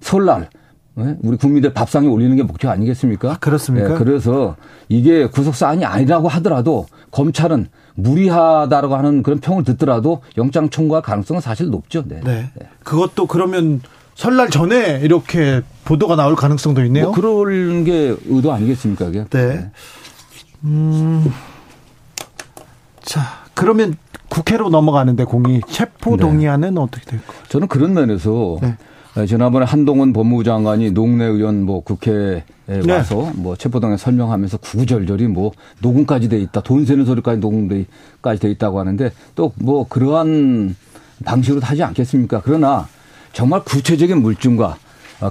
[0.00, 0.61] 설날 예?
[0.94, 3.32] 우리 국민들 밥상에 올리는 게 목표 아니겠습니까?
[3.32, 3.94] 아, 그렇습니까?
[3.94, 4.56] 예, 그래서
[4.88, 12.04] 이게 구속사안이 아니라고 하더라도 검찰은 무리하다라고 하는 그런 평을 듣더라도 영장 청구할 가능성은 사실 높죠.
[12.06, 12.20] 네.
[12.22, 12.50] 네.
[12.54, 12.68] 네.
[12.84, 13.80] 그것도 그러면
[14.14, 17.06] 설날 전에 이렇게 보도가 나올 가능성도 있네요.
[17.06, 19.06] 뭐 그런 게 의도 아니겠습니까?
[19.06, 19.24] 그게?
[19.30, 19.46] 네.
[19.48, 19.70] 네.
[20.64, 21.32] 음.
[23.02, 23.20] 자,
[23.54, 23.96] 그러면
[24.28, 26.22] 국회로 넘어가는데 공이 체포 네.
[26.22, 26.80] 동의안은 네.
[26.80, 27.36] 어떻게 될까요?
[27.48, 28.76] 저는 그런 면에서 네.
[29.14, 32.92] 네, 지난번에 한동훈 법무부 장관이 농내 의원 뭐 국회에 네.
[32.92, 36.62] 와서 뭐 체포동에 설명하면서 구구절절이 뭐 녹음까지 돼 있다.
[36.62, 40.74] 돈 세는 소리까지 녹음까지 돼 있다고 하는데 또 뭐 그러한
[41.26, 42.40] 방식으로 하지 않겠습니까?
[42.42, 42.88] 그러나
[43.32, 44.76] 정말 구체적인 물증과 어,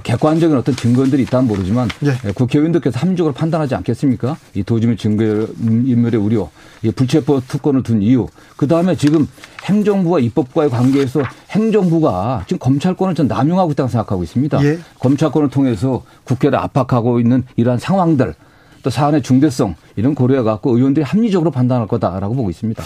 [0.00, 2.12] 객관적인 어떤 증거들이 있다면 모르지만 네.
[2.24, 4.36] 예, 국회의원들께서 합리적으로 판단하지 않겠습니까?
[4.54, 5.24] 이 도주민 증거
[5.60, 6.50] 인멸의 우려,
[6.82, 8.26] 이 불체포 특권을 둔 이유,
[8.56, 9.28] 그 다음에 지금
[9.64, 14.64] 행정부와 입법과의 관계에서 행정부가 지금 검찰권을 전 남용하고 있다고 생각하고 있습니다.
[14.64, 14.78] 예.
[14.98, 18.34] 검찰권을 통해서 국회를 압박하고 있는 이러한 상황들,
[18.82, 22.82] 또 사안의 중대성 이런 고려해 갖고 의원들이 합리적으로 판단할 거다라고 보고 있습니다.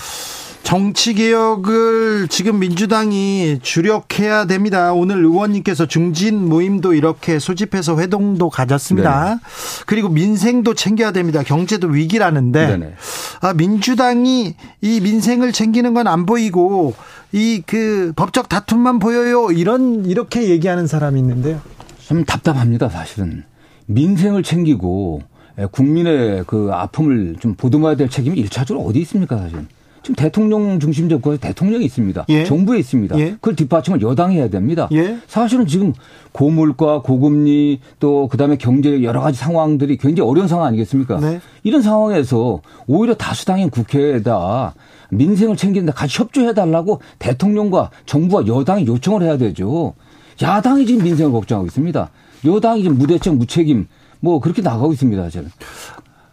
[0.67, 4.93] 정치 개혁을 지금 민주당이 주력해야 됩니다.
[4.93, 9.35] 오늘 의원님께서 중진 모임도 이렇게 소집해서 회동도 가졌습니다.
[9.37, 9.41] 네
[9.87, 11.45] 그리고 민생도 챙겨야 됩니다.
[11.45, 12.95] 경제도 위기라는데 네네.
[13.43, 16.95] 아, 민주당이 이 민생을 챙기는 건 안 보이고
[17.33, 19.53] 이 그 법적 다툼만 보여요.
[19.53, 21.61] 이런 이렇게 얘기하는 사람이 있는데요.
[22.01, 22.89] 좀 답답합니다.
[22.89, 23.45] 사실은
[23.87, 25.23] 민생을 챙기고
[25.71, 29.65] 국민의 그 아픔을 좀 보듬어야 될 책임이 일차적으로 어디 있습니까, 사실.
[30.07, 32.27] 지금 대통령 중심 정권에 대통령이 있습니다.
[32.29, 32.45] 예.
[32.45, 33.19] 정부에 있습니다.
[33.19, 33.31] 예.
[33.33, 34.89] 그걸 뒷받침을 여당이 해야 됩니다.
[34.93, 35.19] 예.
[35.27, 35.93] 사실은 지금
[36.31, 41.19] 고물가, 고금리 또 그다음에 경제 여러 가지 상황들이 굉장히 어려운 상황 아니겠습니까?
[41.19, 41.41] 네.
[41.65, 44.75] 이런 상황에서 오히려 다수당인 국회에다
[45.11, 49.95] 민생을 챙기는데 같이 협조해 달라고 대통령과 정부와 여당이 요청을 해야 되죠.
[50.41, 52.11] 야당이 지금 민생을 걱정하고 있습니다.
[52.45, 53.89] 여당이 지금 무대책 무책임
[54.21, 55.31] 뭐 그렇게 나가고 있습니다.
[55.31, 55.51] 저는.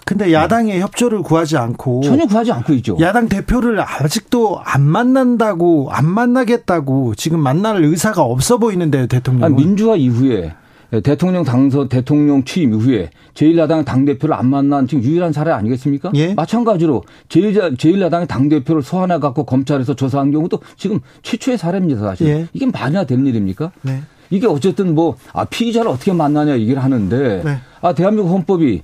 [0.05, 2.97] 근데 야당의 협조를 구하지 않고 전혀 구하지 않고 있죠.
[2.99, 9.55] 야당 대표를 아직도 안 만난다고 안 만나겠다고 지금 만날 의사가 없어 보이는데요, 대통령.
[9.55, 10.53] 민주화 이후에
[11.03, 16.11] 대통령 당선 대통령 취임 이후에 제1야당 당 대표를 안 만난 지금 유일한 사례 아니겠습니까?
[16.15, 16.35] 예?
[16.35, 22.27] 마찬가지로 제1, 제1야당의 당 대표를 소환해 갖고 검찰에서 조사한 경우도 지금 최초의 사례입니다, 사실.
[22.27, 22.47] 예?
[22.53, 23.71] 이게 말이나 되는 일입니까?
[23.81, 24.03] 네.
[24.29, 27.57] 이게 어쨌든 뭐, 아, 피의자를 어떻게 만나냐 얘기를 하는데, 네.
[27.81, 28.83] 아, 대한민국 헌법이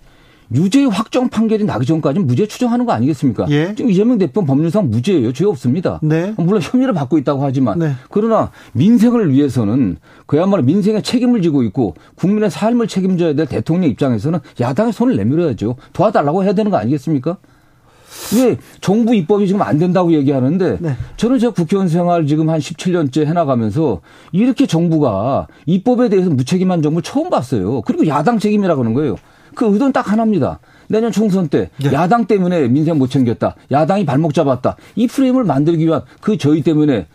[0.54, 3.46] 유죄 확정 판결이 나기 전까지는 무죄 추정하는 거 아니겠습니까?
[3.50, 3.76] 예.
[3.76, 5.32] 지금 이재명 대표는 법률상 무죄예요.
[5.34, 6.00] 죄 없습니다.
[6.02, 6.34] 네.
[6.38, 7.94] 물론 혐의를 받고 있다고 하지만 네.
[8.10, 14.94] 그러나 민생을 위해서는 그야말로 민생의 책임을 지고 있고 국민의 삶을 책임져야 될 대통령 입장에서는 야당의
[14.94, 15.76] 손을 내밀어야죠.
[15.94, 17.38] 도와달라고 해야 되는 거 아니겠습니까?
[18.36, 20.96] 왜 정부 입법이 지금 안 된다고 얘기하는데 네.
[21.18, 27.30] 저는 제가 국회의원 생활 지금 한 17년째 해나가면서 이렇게 정부가 입법에 대해서 무책임한 정부 처음
[27.30, 27.82] 봤어요.
[27.82, 29.16] 그리고 야당 책임이라고 하는 거예요.
[29.56, 30.60] 그 의도는 딱 하나입니다.
[30.88, 31.94] 내년 총선 때 네.
[31.94, 33.56] 야당 때문에 민생 못 챙겼다.
[33.72, 34.76] 야당이 발목 잡았다.
[34.96, 37.08] 이 프레임을 만들기 위한 그 저희 때문에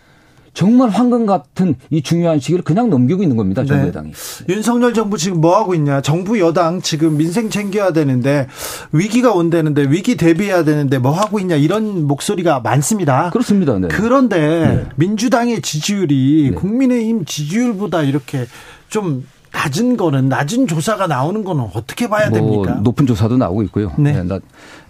[0.54, 3.64] 정말 황금 같은 이 중요한 시기를 그냥 넘기고 있는 겁니다.
[3.64, 3.88] 정부 네.
[3.88, 4.12] 여당이.
[4.48, 6.00] 윤석열 정부 지금 뭐 하고 있냐?
[6.00, 8.46] 정부 여당 지금 민생 챙겨야 되는데
[8.92, 11.56] 위기가 온다는데 위기 대비해야 되는데 뭐 하고 있냐?
[11.56, 13.30] 이런 목소리가 많습니다.
[13.30, 13.76] 그렇습니다.
[13.80, 13.88] 네.
[13.88, 14.86] 그런데 네.
[14.94, 16.56] 민주당의 지지율이 네.
[16.56, 18.46] 국민의힘 지지율보다 이렇게
[18.88, 22.80] 좀 낮은 거는 낮은 조사가 나오는 거는 어떻게 봐야 뭐 됩니까?
[22.82, 23.92] 높은 조사도 나오고 있고요.
[23.96, 24.12] 네.
[24.12, 24.40] 네 나,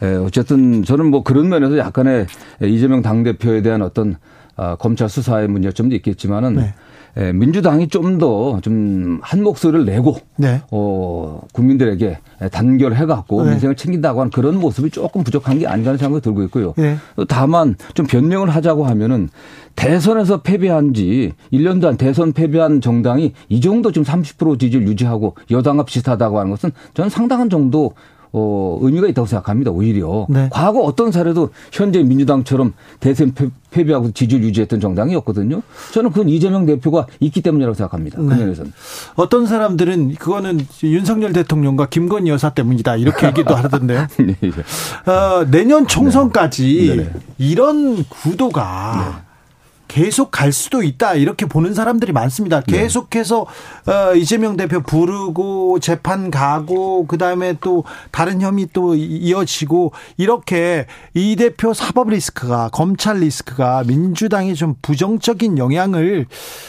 [0.02, 2.26] 에, 어쨌든 저는 뭐 그런 면에서 약간의
[2.62, 4.16] 이재명 당 대표에 대한 어떤
[4.56, 6.74] 아, 검찰 수사의 문제점도 있겠지만은 네.
[7.16, 10.60] 에, 민주당이 좀 더 좀 한 목소리를 내고 네.
[10.70, 12.18] 어, 국민들에게
[12.50, 13.50] 단결해 갖고 네.
[13.52, 16.74] 민생을 챙긴다고 하는 그런 모습이 조금 부족한 게 아닌가 하는 생각이 들고 있고요.
[16.76, 16.96] 네.
[17.28, 19.28] 다만 좀 변명을 하자고 하면은
[19.76, 25.84] 대선에서 패배한 지 1년도 안 대선 패배한 정당이 이 정도 지금 30% 지지를 유지하고 여당과
[25.84, 27.92] 비슷하다고 하는 것은 저는 상당한 정도
[28.36, 29.70] 어, 의미가 있다고 생각합니다.
[29.70, 30.48] 오히려 네.
[30.50, 33.32] 과거 어떤 사례도 현재 민주당처럼 대선
[33.70, 35.62] 패배하고 지지를 유지했던 정당이었거든요.
[35.92, 38.18] 저는 그건 이재명 대표가 있기 때문이라고 생각합니다.
[38.18, 38.36] 그 네.
[38.36, 38.72] 면에서는
[39.14, 44.08] 어떤 사람들은 그거는 윤석열 대통령과 김건희 여사 때문이다 이렇게 얘기도 하던데요.
[44.18, 44.36] 네.
[45.10, 47.20] 어, 내년 총선까지 네.
[47.38, 49.33] 이런 구도가 네.
[49.88, 52.60] 계속 갈 수도 있다 이렇게 보는 사람들이 많습니다.
[52.62, 52.78] 네.
[52.78, 60.86] 계속해서 어, 이재명 대표 부르고 재판 가고 그 다음에 또 다른 혐의 또 이어지고 이렇게
[61.14, 66.26] 이 대표 사법 리스크가 검찰 리스크가 민주당에 좀 부정적인 영향을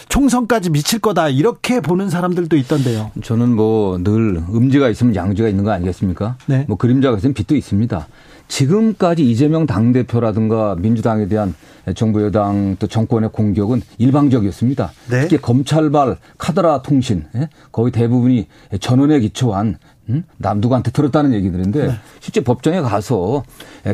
[0.10, 3.12] 총선까지 미칠 거다 이렇게 보는 사람들도 있던데요.
[3.24, 6.36] 저는 뭐 늘 음지가 있으면 양지가 있는 거 아니겠습니까?
[6.46, 6.66] 네.
[6.68, 8.08] 뭐 그림자가 있으면 빛도 있습니다.
[8.48, 11.56] 지금까지 이재명 당대표라든가 민주당에 대한
[11.96, 14.92] 정부 여당 또 정권의 공격은 일방적이었습니다.
[15.10, 15.22] 네?
[15.22, 17.50] 특히 검찰발 카드라 통신 예?
[17.72, 18.48] 거의 대부분이
[18.80, 19.78] 전원에 기초한
[20.10, 20.24] 음?
[20.38, 21.94] 남 누구한테 들었다는 얘기들인데 네.
[22.20, 23.44] 실제 법정에 가서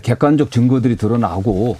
[0.03, 1.77] 객관적 증거들이 드러나고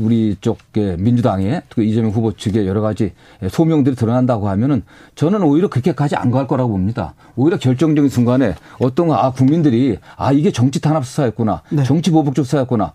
[0.00, 3.12] 우리 쪽 민주당의 그 이재명 후보 측의 여러 가지
[3.48, 4.82] 소명들이 드러난다고 하면은
[5.14, 7.14] 저는 오히려 그렇게까지 안 갈 거라고 봅니다.
[7.36, 11.84] 오히려 결정적인 순간에 어떤 아 국민들이 아 이게 정치 탄압 수사였구나, 네.
[11.84, 12.92] 정치 보복적 수사였구나,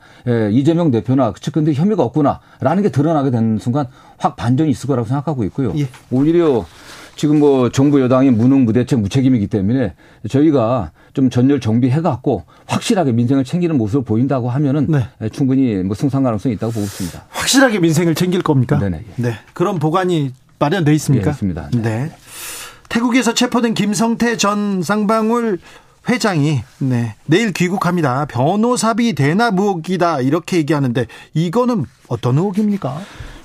[0.52, 5.74] 이재명 대표나 측근들 혐의가 없구나라는 게 드러나게 되는 순간 확 반전이 있을 거라고 생각하고 있고요.
[5.78, 5.88] 예.
[6.12, 6.66] 오히려
[7.16, 9.94] 지금 뭐 정부 여당이 무능 무대책 무책임이기 때문에
[10.30, 15.30] 저희가 좀 전열 정비해 갖고 확실하게 민생을 챙기는 모습을 보인다고 하면은 네.
[15.30, 17.26] 충분히 뭐 승산 가능성이 있다고 보고 있습니다.
[17.30, 18.80] 확실하게 민생을 챙길 겁니까?
[18.80, 19.04] 네네.
[19.18, 19.34] 네.
[19.54, 21.26] 그런 보관이 마련돼 있습니까?
[21.26, 21.70] 네, 있습니다.
[21.74, 21.82] 네.
[21.82, 22.12] 네.
[22.90, 25.60] 태국에서 체포된 김성태 전 쌍방울
[26.10, 28.26] 회장이 네, 내일 귀국합니다.
[28.26, 33.00] 변호사비 대납 의혹이다 이렇게 얘기하는데 이거는 어떤 의혹입니까?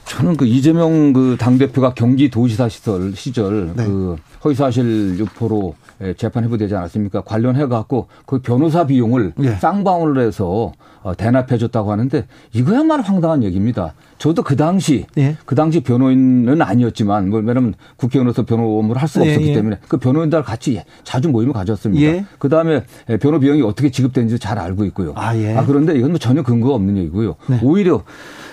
[0.08, 3.84] 저는 그 이재명 그 당대표가 경기도지사 시절 시절 네.
[3.84, 7.22] 그 허위사실 유포로 예, 재판 해부되지 않았습니까?
[7.22, 9.50] 관련해 갖고 그 변호사 비용을 예.
[9.56, 13.94] 쌍방울을 해서 어, 대납해 줬다고 하는데 이거야말로 황당한 얘기입니다.
[14.18, 15.36] 저도 그 당시 예.
[15.44, 19.54] 그 당시 변호인은 아니었지만 뭐 왜냐면 국회의원으로서 변호 업무를 할 수가 예, 없었기 예.
[19.54, 22.02] 때문에 그 변호인들 같이 자주 모임을 가졌습니다.
[22.02, 22.24] 예.
[22.38, 22.84] 그 다음에
[23.20, 25.12] 변호 비용이 어떻게 지급되는지 잘 알고 있고요.
[25.16, 27.34] 아, 아 그런데 이건 뭐 전혀 근거가 없는 얘기고요.
[27.48, 27.60] 네.
[27.62, 28.04] 오히려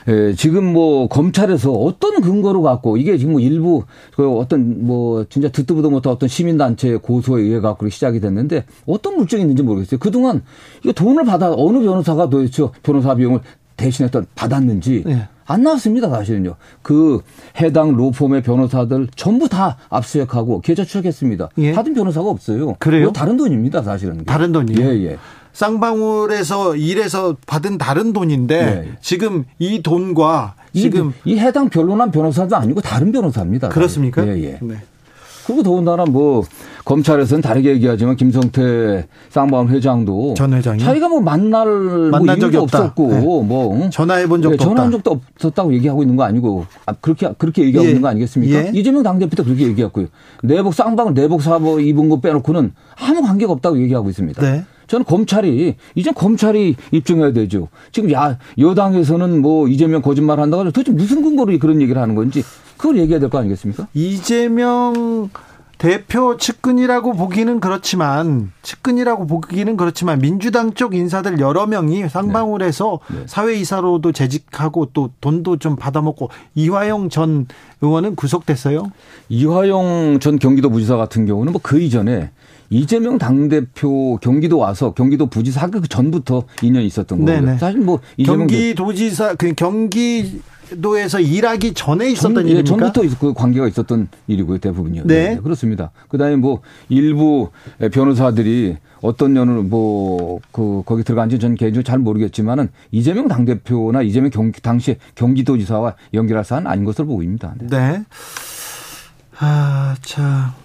[0.07, 3.83] 예, 지금 뭐 검찰에서 어떤 근거로 갖고 이게 지금 뭐 일부
[4.15, 9.17] 그 어떤 뭐 진짜 듣도 보도 못한 어떤 시민단체 고소에 의해 갖고 시작이 됐는데 어떤
[9.17, 9.99] 물증이 있는지 모르겠어요.
[9.99, 10.43] 그동안
[10.83, 13.39] 이거 돈을 받아 어느 변호사가 도대체 변호사 비용을
[13.77, 15.27] 대신에 또 받았는지 네.
[15.47, 16.55] 안 나왔습니다, 사실은요.
[16.81, 17.21] 그
[17.59, 21.49] 해당 로펌의 변호사들 전부 다 압수수색하고 계좌 추적했습니다.
[21.59, 21.73] 예.
[21.73, 22.75] 받은 변호사가 없어요.
[22.79, 23.11] 그래요?
[23.11, 24.23] 다른 돈입니다, 사실은.
[24.25, 24.79] 다른 돈이요?
[24.81, 25.17] 예, 예.
[25.55, 28.91] 쌍방울에서 일해서 받은 다른 돈인데 네.
[29.01, 33.69] 지금 이 돈과 지금 이, 이 해당 변론한 변호사도 아니고 다른 변호사입니다.
[33.69, 34.27] 그렇습니까?
[34.27, 34.59] 예, 예.
[34.61, 34.75] 네.
[35.47, 36.43] 그리고 더군다나 뭐
[36.83, 42.57] 검찰에서는 다르게 얘기하지만 김성태 쌍방울 회장도 전 회장이 자기가 뭐 만날 뭐 만난 뭐 적이
[42.57, 43.21] 없었고 네.
[43.21, 47.63] 뭐 전화해 본 적도 네, 전화한 적도 없었다고 얘기하고 있는 거 아니고 아, 그렇게 그렇게
[47.63, 47.91] 얘기하고 예.
[47.91, 48.57] 있는 거 아니겠습니까?
[48.57, 48.71] 예.
[48.73, 50.07] 이재명 당대표 도 그렇게 얘기했고요.
[50.43, 54.41] 내복 쌍방울 내복 사보 입은 거 빼놓고는 아무 관계가 없다고 얘기하고 있습니다.
[54.41, 54.65] 네.
[54.87, 57.67] 저는 검찰이 이제 검찰이 입증해야 되죠.
[57.91, 62.43] 지금 야 여당에서는 뭐 이재명 거짓말 한다고 도대체 무슨 근거로 그런 얘기를 하는 건지
[62.77, 63.87] 그걸 얘기해야 될 거 아니겠습니까?
[63.93, 65.29] 이재명
[65.77, 73.19] 대표 측근이라고 보기는 그렇지만 측근이라고 보기는 그렇지만 민주당 쪽 인사들 여러 명이 쌍방울에서 네.
[73.19, 73.23] 네.
[73.27, 77.45] 사회이사로도 재직하고 또 돈도 좀 받아먹고 이화영 전
[77.81, 78.89] 의원은 구속됐어요.
[79.29, 82.31] 이화영 전 경기도부지사 같은 경우는 뭐 그 이전에
[82.69, 87.57] 이재명 당대표 경기도 와서 경기도 부지사 그 전부터 인연이 있었던 거예요.
[87.57, 90.41] 사실 뭐 경기도지사 그 경기
[90.81, 92.91] 도에서 일하기 전에 있었던 전, 예, 일입니까?
[92.91, 95.03] 전부터 그 관계가 있었던 일이고요, 대부분요.
[95.05, 95.35] 네.
[95.35, 95.39] 네.
[95.39, 95.91] 그렇습니다.
[96.09, 97.49] 그다음에 뭐 일부
[97.91, 104.51] 변호사들이 어떤 년을 뭐그 거기 들어간지 전 개인적으로 잘 모르겠지만은 이재명 당 대표나 이재명 경
[104.63, 107.53] 당시 경기도지사와 연결할 사안 아닌 것으로 보입니다.
[107.59, 107.67] 네.
[107.69, 108.03] 네.
[109.37, 110.55] 아, 자.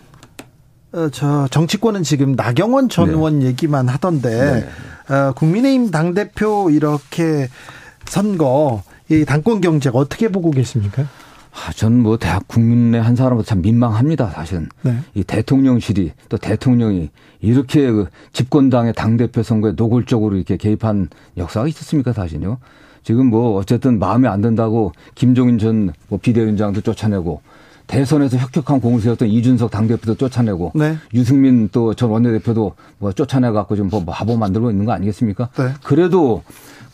[0.92, 3.12] 어, 저 정치권은 지금 나경원 전 네.
[3.12, 4.66] 의원 얘기만 하던데
[5.08, 5.14] 네.
[5.14, 7.48] 어, 국민의힘 당 대표 이렇게
[8.06, 11.06] 선거 이 당권 경제가 어떻게 보고 계십니까?
[11.52, 14.68] 아, 저는 뭐 대학 국민의 한 사람으로 참 민망합니다, 사실은.
[14.82, 14.98] 네.
[15.14, 22.58] 이 대통령실이 또 대통령이 이렇게 그 집권당의 당대표 선거에 노골적으로 이렇게 개입한 역사가 있었습니까, 사실은요.
[23.02, 27.40] 지금 뭐 어쨌든 마음에 안 든다고 김종인 전 뭐 비대위원장도 쫓아내고
[27.90, 30.96] 대선에서 혁혁한 공을 세웠던 이준석 당대표도 쫓아내고 네.
[31.12, 35.48] 유승민 또 전 원내대표도 뭐 쫓아내 갖고 좀뭐 바보 만들고 있는 거 아니겠습니까?
[35.58, 35.72] 네.
[35.82, 36.42] 그래도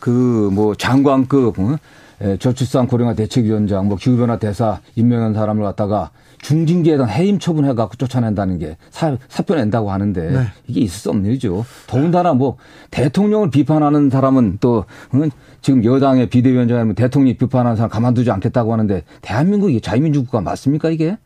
[0.01, 0.11] 그
[0.53, 1.77] 뭐 장관급 어?
[2.23, 6.11] 예, 저출산 고령화 대책위원장, 뭐 기후변화 대사 임명한 사람을 갖다가
[6.47, 10.47] 중징계에 대한 해임 처분해갖고 쫓아낸다는 게 사, 사표 낸다고 하는데 네.
[10.69, 11.67] 이게 있을 수 없는 일이죠.
[11.89, 12.57] 더군다나 뭐
[12.93, 15.29] 대통령을 비판하는 사람은 또 응?
[15.61, 21.17] 지금 여당의 비대위원장이면 대통령이 비판하는 사람 가만두지 않겠다고 하는데 대한민국이 자유민주국가 맞습니까 이게?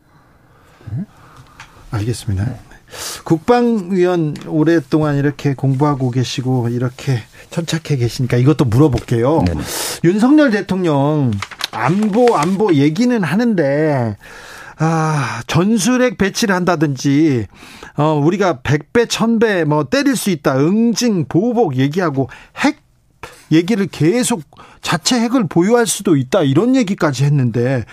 [0.91, 1.05] 네?
[1.91, 2.43] 알겠습니다.
[2.43, 2.55] 네.
[3.23, 7.19] 국방위원 오랫동안 이렇게 공부하고 계시고 이렇게
[7.51, 9.43] 천착해 계시니까 이것도 물어볼게요.
[9.45, 9.61] 네네.
[10.03, 11.29] 윤석열 대통령
[11.71, 14.17] 안보 안보 얘기는 하는데
[14.83, 17.45] 아, 전술핵 배치를 한다든지,
[17.97, 20.57] 어, 우리가 100배, 1000배 뭐 때릴 수 있다.
[20.57, 22.81] 응징, 보복 얘기하고 핵
[23.51, 24.41] 얘기를 계속
[24.81, 26.41] 자체 핵을 보유할 수도 있다.
[26.41, 27.85] 이런 얘기까지 했는데,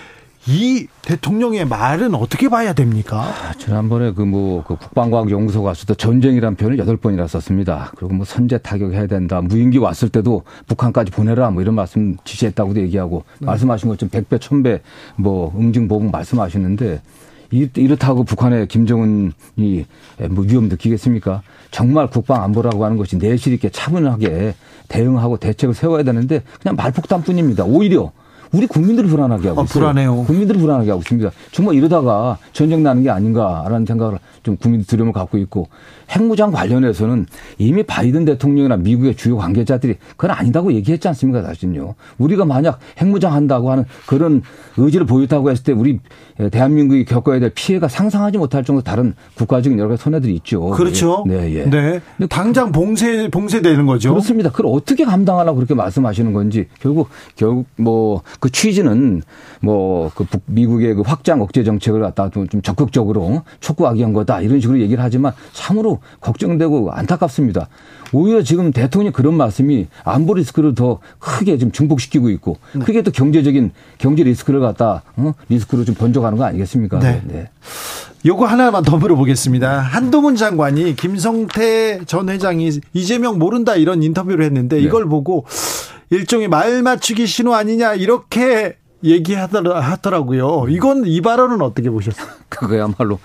[0.51, 3.21] 이 대통령의 말은 어떻게 봐야 됩니까?
[3.21, 7.93] 아, 지난번에 그 뭐 그 국방과학 연구소 갔을 때 전쟁이란 표현을 여덟 번이나 썼습니다.
[7.97, 9.43] 그리고 뭐 선제 타격해야 된다.
[9.43, 13.47] 무인기 왔을 때도 북한까지 보내라 뭐 이런 말씀 지시했다고도 얘기하고 네.
[13.47, 14.81] 말씀하신 것처럼 100배, 1000배
[15.17, 17.03] 뭐 응징 보복 말씀하시는데
[17.51, 19.87] 이렇다고 북한의 김정은이
[20.31, 21.43] 뭐 위험 느끼겠습니까?
[21.71, 24.55] 정말 국방 안보라고 하는 것이 내실 있게 차분하게
[24.89, 27.65] 대응하고 대책을 세워야 되는데 그냥 말폭탄뿐입니다.
[27.65, 28.13] 오히려
[28.53, 29.81] 우리 국민들을 불안하게 하고 아, 있어요.
[29.81, 30.25] 불안해요.
[30.25, 31.31] 국민들을 불안하게 하고 있습니다.
[31.53, 35.69] 정말 이러다가 전쟁 나는 게 아닌가라는 생각을 좀 국민들 두려움을 갖고 있고
[36.11, 37.27] 핵무장 관련해서는
[37.59, 41.94] 이미 바이든 대통령이나 미국의 주요 관계자들이 그건 아니다고 얘기했지 않습니까 사실은요.
[42.18, 44.42] 우리가 만약 핵무장 한다고 하는 그런
[44.77, 46.01] 의지를 보였다고 했을 때 우리
[46.51, 50.71] 대한민국이 겪어야 될 피해가 상상하지 못할 정도 다른 국가적인 여러 가지 손해들이 있죠.
[50.71, 51.25] 그렇죠.
[51.27, 51.64] 네, 예.
[51.64, 52.01] 네.
[52.29, 54.11] 당장 봉쇄 봉쇄되는 거죠.
[54.11, 54.51] 그렇습니다.
[54.51, 59.23] 그걸 어떻게 감당하려고 그렇게 말씀하시는 건지 결국 결국 뭐 그 취지는
[59.61, 64.81] 뭐 그 미국의 그 확장 억제 정책을 갖다 좀 적극적으로 촉구하기 위한 거다 이런 식으로
[64.81, 67.69] 얘기를 하지만 참으로 걱정되고 안타깝습니다.
[68.13, 72.85] 오히려 지금 대통령이 그런 말씀이 안보 리스크를 더 크게 좀 증폭시키고 있고 네.
[72.85, 75.35] 크게 또 경제적인 경제 리스크를 갖다 어?
[75.49, 76.99] 리스크로 좀 번져가는 거 아니겠습니까?
[77.01, 77.23] 네.
[77.27, 77.51] 네.
[78.27, 79.79] 요거 하나만 더 물어보겠습니다.
[79.79, 84.83] 한동훈 장관이 김성태 전 회장이 이재명 모른다 이런 인터뷰를 했는데 네.
[84.83, 85.45] 이걸 보고
[86.11, 90.67] 일종의 말 맞추기 신호 아니냐 이렇게 얘기하더라고요.
[90.69, 92.27] 이건 이 발언은 어떻게 보셨어요?
[92.49, 93.21] 그거야말로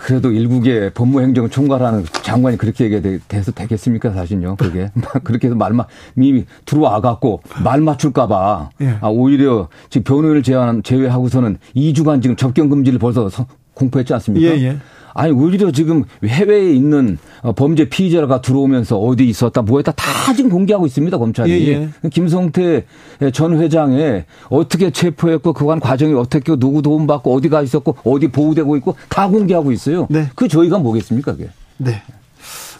[0.00, 4.90] 그래도 일국의 법무행정 총괄하는 장관이 그렇게 얘기해서 되겠습니까 사실요 그게
[5.24, 5.86] 그렇게 해서 말만
[6.16, 8.96] 이미 들어와 갖고 말 맞출까봐 예.
[9.00, 13.30] 아 오히려 지금 변호인을 제외하고서는 2주간 지금 접견 금지를 벌써
[13.74, 14.46] 공포했지 않습니까?
[14.46, 14.76] 예, 예.
[15.14, 20.50] 아니 오히려 지금 해외에 있는 어, 범죄 피의자가 들어오면서 어디 있었다 뭐 했다 다 지금
[20.50, 22.08] 공개하고 있습니다 검찰이 예, 예.
[22.08, 22.84] 김성태
[23.32, 28.94] 전 회장에 어떻게 체포했고 그간 과정이 어떻게 누구 도움 받고 어디가 있었고 어디 보호되고 있고
[29.08, 30.06] 다 공개하고 있어요.
[30.10, 30.28] 네.
[30.34, 31.50] 그 저희가 뭐겠습니까 그게?
[31.78, 32.02] 네.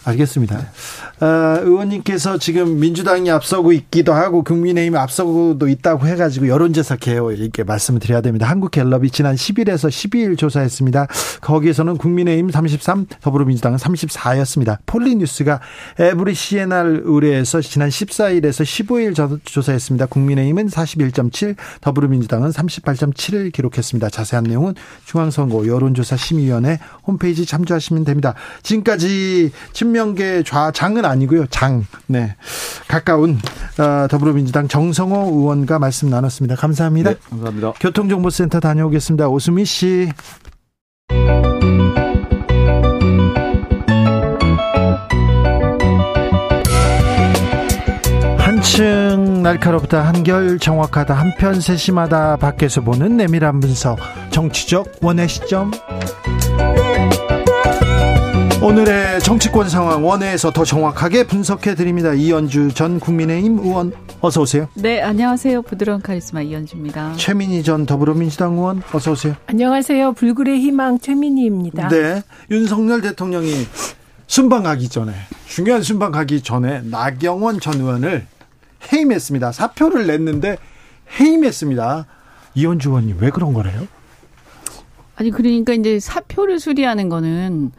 [0.03, 0.67] 알겠습니다.
[1.19, 1.25] 어,
[1.61, 8.21] 의원님께서 지금 민주당이 앞서고 있기도 하고 국민의힘이 앞서고도 있다고 해가지고 여론조사 개요 이렇게 말씀을 드려야
[8.21, 8.49] 됩니다.
[8.49, 11.07] 한국갤럽이 지난 10일에서 12일 조사했습니다.
[11.41, 14.79] 거기에서는 국민의힘 33, 더불어민주당은 34였습니다.
[14.87, 15.59] 폴리뉴스가
[15.99, 20.07] 에브리 CNR 의뢰에서 지난 14일에서 15일 조사했습니다.
[20.07, 24.09] 국민의힘은 41.7, 더불어민주당은 38.7을 기록했습니다.
[24.09, 24.73] 자세한 내용은
[25.05, 28.33] 중앙선거 여론조사 심의위원회 홈페이지 참조하시면 됩니다.
[28.63, 29.51] 지금까지
[29.91, 31.45] 친명계 좌장은 아니고요.
[31.47, 31.85] 장.
[32.07, 32.35] 네.
[32.87, 33.37] 가까운
[33.77, 36.55] 어, 더불어민주당 정성호 의원과 말씀 나눴습니다.
[36.55, 37.11] 감사합니다.
[37.11, 37.73] 네, 감사합니다.
[37.79, 39.27] 교통정보센터 다녀오겠습니다.
[39.27, 40.09] 오수미 씨.
[48.37, 55.71] 한층 날카롭다 한결 정확하다 한편 세심하다 밖에서 보는 내밀한 분석 정치적 원의 시점
[58.61, 62.13] 오늘의 정치권 상황 원회에서 더 정확하게 분석해 드립니다.
[62.13, 63.91] 이연주 전 국민의힘 의원
[64.21, 64.67] 어서 오세요.
[64.75, 65.63] 네, 안녕하세요.
[65.63, 67.13] 부드러운 카리스마 이연주입니다.
[67.15, 69.35] 최민희 전 더불어민주당 의원 어서 오세요.
[69.47, 70.13] 안녕하세요.
[70.13, 71.87] 불굴의 희망 최민희입니다.
[71.87, 73.65] 네, 윤석열 대통령이
[74.27, 75.11] 순방 가기 전에
[75.47, 78.27] 중요한 순방 가기 전에 나경원 전 의원을
[78.93, 79.53] 해임했습니다.
[79.53, 80.57] 사표를 냈는데
[81.19, 82.05] 해임했습니다.
[82.53, 83.87] 이현주 의원님 왜 그런 거래요?
[85.15, 87.71] 아니 그러니까 이제 사표를 수리하는 거는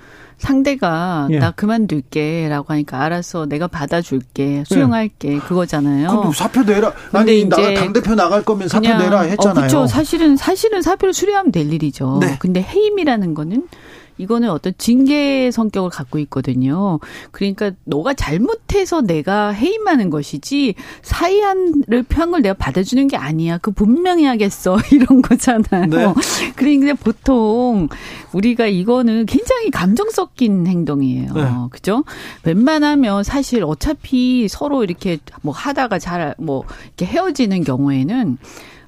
[0.43, 1.39] 상대가 예.
[1.39, 5.39] 나 그만둘게라고 하니까 알아서 내가 받아줄게 수용할게 예.
[5.39, 6.09] 그거잖아요.
[6.09, 6.93] 그럼 사표 내라.
[7.29, 9.51] 이제 당 대표 나갈 거면 사표 내라 했잖아요.
[9.51, 9.87] 어, 그렇죠.
[9.87, 12.19] 사실은 사실은 사표를 수리하면 될 일이죠.
[12.21, 12.37] 네.
[12.41, 13.69] 근데 해임이라는 거는
[14.19, 17.01] 이거는 어떤 징계 성격을 갖고 있거든요.
[17.31, 23.59] 그러니까 너가 잘못해서 내가 해임하는 것이지 사의안을 표한 걸 내가 받아주는 게 아니야.
[23.59, 25.87] 그 분명히 하겠어 이런 거잖아요.
[25.87, 26.53] 네.
[26.57, 27.89] 그러니까 보통
[28.33, 31.33] 우리가 이거는 굉장히 감정 섞인 행동이에요.
[31.35, 31.45] 네.
[31.71, 32.05] 그죠?
[32.45, 38.39] 웬만하면 사실 어차피 서로 이렇게 뭐 하다가 잘 뭐 이렇게 헤어지는 경우에는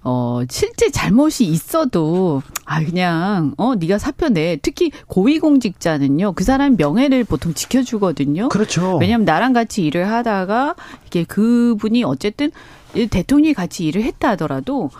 [0.04, 4.58] 어, 실제 잘못이 있어도, 아, 그냥, 어, 네가 사표 내.
[4.60, 8.50] 특히 고위공직자는요, 그 사람 명예를 보통 지켜주거든요.
[8.50, 8.98] 그렇죠.
[8.98, 10.76] 왜냐면 나랑 같이 일을 하다가,
[11.06, 12.50] 이게 그분이 어쨌든
[12.92, 14.90] 대통령이 같이 일을 했다 하더라도,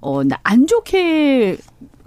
[0.00, 1.58] 어, 안 좋게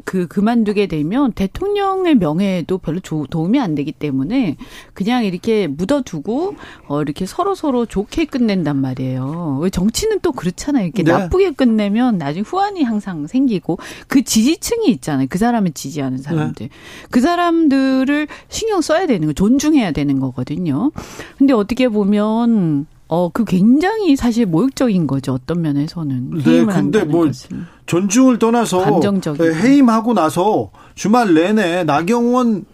[0.08, 4.56] 그 그만두게 되면 대통령의 명예에도 별로 조, 도움이 안 되기 때문에
[4.94, 6.56] 그냥 이렇게 묻어두고
[6.88, 9.60] 어 이렇게 서로 서로 좋게 끝낸단 말이에요.
[9.62, 10.86] 왜 정치는 또 그렇잖아요.
[10.86, 11.12] 이렇게 네.
[11.12, 15.28] 나쁘게 끝내면 나중에 후환이 항상 생기고 그 지지층이 있잖아요.
[15.30, 16.70] 그 사람을 지지하는 사람들.
[16.70, 16.76] 네.
[17.12, 20.94] 그 사람들을 신경 써야 되는 거, 존중해야 되는 거거든요.
[21.38, 25.34] 근데 어떻게 보면 어, 그 굉장히 사실 모욕적인 거죠.
[25.34, 26.30] 어떤 면에서는.
[26.44, 27.66] 네, 근데 뭐 것은.
[27.86, 32.66] 존중을 떠나서 감정적인 해임하고 나서 주말 내내 나경원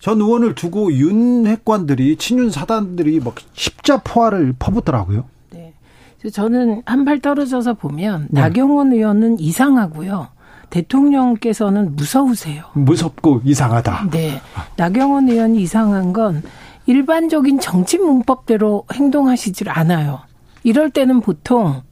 [0.00, 5.24] 전 의원을 두고 윤핵관들이 친윤 사단들이 막 십자포화를 퍼붓더라고요.
[5.50, 5.72] 네.
[6.30, 8.42] 저는 한 발 떨어져서 보면 네.
[8.42, 10.28] 나경원 의원은 이상하고요.
[10.68, 12.64] 대통령께서는 무서우세요.
[12.74, 14.08] 무섭고 이상하다.
[14.10, 14.40] 네.
[14.76, 16.42] 나경원 의원이 이상한 건
[16.86, 20.20] 일반적인 정치 문법대로 행동하시질 않아요.
[20.62, 21.82] 이럴 때는 보통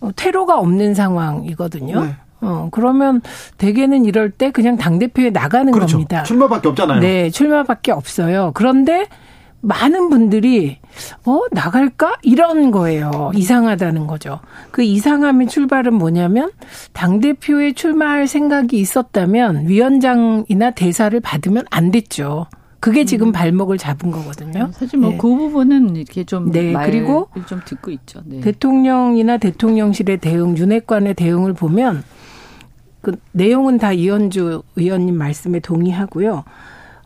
[0.00, 2.04] 어, 퇴로가 없는 상황이거든요.
[2.04, 2.16] 네.
[2.40, 3.22] 어, 그러면
[3.56, 5.96] 대개는 이럴 때 그냥 당대표에 나가는 그렇죠.
[5.96, 6.22] 겁니다.
[6.24, 7.00] 출마밖에 없잖아요.
[7.00, 8.52] 네, 출마밖에 없어요.
[8.54, 9.06] 그런데
[9.64, 10.78] 많은 분들이
[11.24, 13.32] 어 나갈까 이런 거예요.
[13.34, 14.40] 이상하다는 거죠.
[14.70, 16.50] 그 이상함의 출발은 뭐냐면
[16.92, 22.46] 당 대표에 출마할 생각이 있었다면 위원장이나 대사를 받으면 안 됐죠.
[22.84, 23.32] 그게 지금 음.
[23.32, 24.70] 발목을 잡은 거거든요.
[24.74, 25.18] 사실 뭐그 네.
[25.18, 26.74] 그 부분은 이렇게 좀 네.
[26.84, 28.20] 그리고 좀 듣고 있죠.
[28.26, 28.40] 네.
[28.40, 32.04] 대통령이나 대통령실의 대응, 윤핵관의 대응을 보면
[33.00, 36.44] 그 내용은 다 이현주 의원님 말씀에 동의하고요.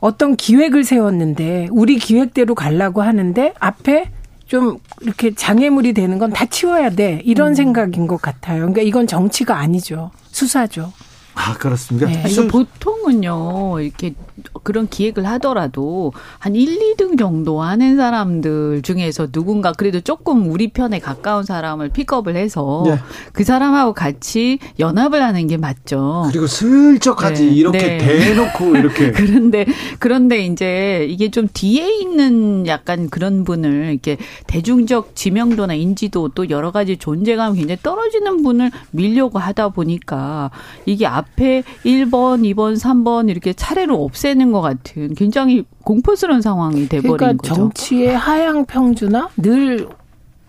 [0.00, 4.10] 어떤 기획을 세웠는데 우리 기획대로 가려고 하는데 앞에
[4.46, 7.54] 좀 이렇게 장애물이 되는 건 다 치워야 돼 이런 음.
[7.54, 8.62] 생각인 것 같아요.
[8.62, 10.10] 그러니까 이건 정치가 아니죠.
[10.32, 10.92] 수사죠.
[11.36, 12.10] 아, 그렇습니까?
[12.10, 12.24] 네.
[12.28, 14.14] 이거 보통 은요, 이렇게
[14.62, 20.98] 그런 기획을 하더라도 한 1, 2등 정도 하는 사람들 중에서 누군가 그래도 조금 우리 편에
[20.98, 22.98] 가까운 사람을 픽업을 해서 네.
[23.32, 26.26] 그 사람하고 같이 연합을 하는 게 맞죠.
[26.30, 27.52] 그리고 슬쩍하지 네.
[27.52, 27.98] 이렇게 네.
[27.98, 29.12] 대놓고 이렇게.
[29.12, 29.66] 그런데,
[29.98, 36.70] 그런데 이제 이게 좀 뒤에 있는 약간 그런 분을 이렇게 대중적 지명도나 인지도 또 여러
[36.72, 40.50] 가지 존재감 이 굉장히 떨어지는 분을 밀려고 하다 보니까
[40.86, 47.16] 이게 앞 앞에 1번, 2번, 한번 이렇게 차례로 없애는 것 같은 굉장히 공포스러운 상황이 돼버린
[47.16, 47.54] 그러니까 거죠.
[47.54, 49.88] 정치의 하향 평준화 늘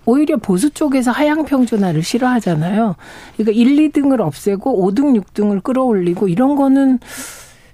[0.05, 2.95] 오히려 보수 쪽에서 하향 평준화를 싫어하잖아요.
[3.37, 6.99] 그러니까 1, 2등을 없애고 5등, 6등을 끌어올리고 이런 거는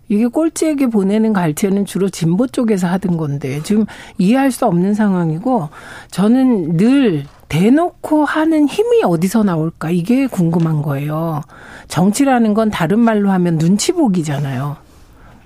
[0.07, 3.85] 이게 꼴찌에게 보내는 갈채는 주로 진보 쪽에서 하던 건데 지금
[4.17, 5.69] 이해할 수 없는 상황이고
[6.11, 11.41] 저는 늘 대놓고 하는 힘이 어디서 나올까 이게 궁금한 거예요.
[11.87, 14.77] 정치라는 건 다른 말로 하면 눈치 보기잖아요.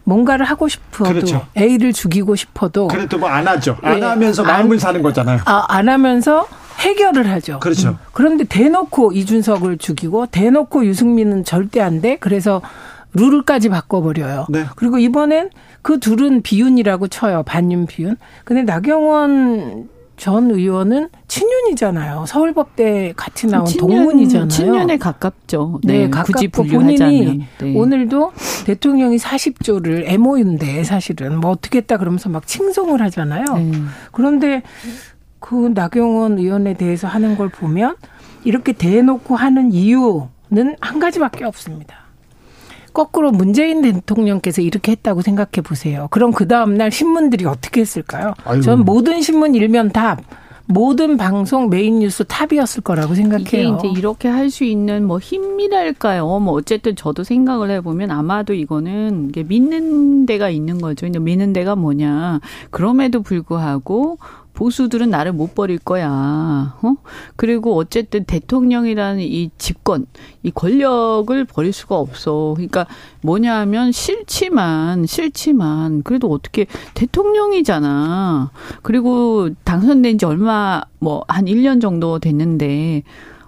[0.06, 1.46] 뭔가를 하고 싶어도 그렇죠.
[1.58, 3.78] A를 죽이고 싶어도 그래도 뭐 안 하죠.
[3.82, 4.06] 안 네.
[4.06, 5.42] 하면서 마음을 안, 사는 거잖아요.
[5.46, 6.48] 아, 안 하면서
[6.80, 7.60] 해결을 하죠.
[7.60, 7.90] 그렇죠.
[7.90, 7.98] 음.
[8.14, 12.16] 그런데 대놓고 이준석을 죽이고 대놓고 유승민은 절대 안 돼.
[12.20, 12.62] 그래서
[13.14, 14.48] 룰을까지 바꿔버려요.
[14.50, 14.66] 네.
[14.76, 15.50] 그리고 이번엔
[15.82, 17.44] 그 둘은 비윤이라고 쳐요.
[17.44, 18.18] 반윤 비윤.
[18.44, 19.90] 근데 나경원
[20.20, 22.26] 전 의원은 친윤이잖아요.
[22.28, 24.50] 서울법대 같이 나온 친윤, 동문이잖아요.
[24.50, 25.80] 친윤에 가깝죠.
[25.86, 27.74] 네, 네 가깝고 본인이 네.
[27.76, 28.34] 오늘도
[28.66, 33.46] 대통령이 40조를 MOU인데 사실은 뭐 어떻게 했다 그러면서 막 칭송을 하잖아요.
[33.56, 33.72] 네.
[34.12, 34.62] 그런데
[35.40, 37.96] 그 나경원 의원에 대해서 하는 걸 보면
[38.44, 42.09] 이렇게 대놓고 하는 이유는 한 가지밖에 없습니다.
[42.94, 46.08] 거꾸로 문재인 대통령께서 이렇게 했다고 생각해 보세요.
[46.12, 48.34] 그럼 그 다음날 신문들이 어떻게 했을까요?
[48.46, 48.62] 아이고.
[48.62, 50.20] 전 모든 신문 일면 답.
[50.72, 53.48] 모든 방송 메인 뉴스 탑이었을 거라고 생각해요.
[53.48, 56.40] 이게 이제 이렇게 할 수 있는 뭐 힘이랄까요.
[56.40, 61.08] 뭐 어쨌든 저도 생각을 해보면 아마도 이거는 믿는 데가 있는 거죠.
[61.08, 62.40] 믿는 데가 뭐냐.
[62.70, 64.20] 그럼에도 불구하고
[64.60, 66.78] 보수들은 나를 못 버릴 거야.
[66.82, 66.96] 어?
[67.38, 70.06] 그리고 어쨌든 대통령이라는 이 집권,
[70.44, 72.56] 이 권력을 버릴 수가 없어.
[72.58, 72.86] 그러니까
[73.22, 78.52] 뭐냐 하면 싫지만, 싫지만, 그래도 어떻게 대통령이잖아.
[78.82, 83.04] 그리고 당선된 지 얼마, 뭐, 한 1년 정도 됐는데,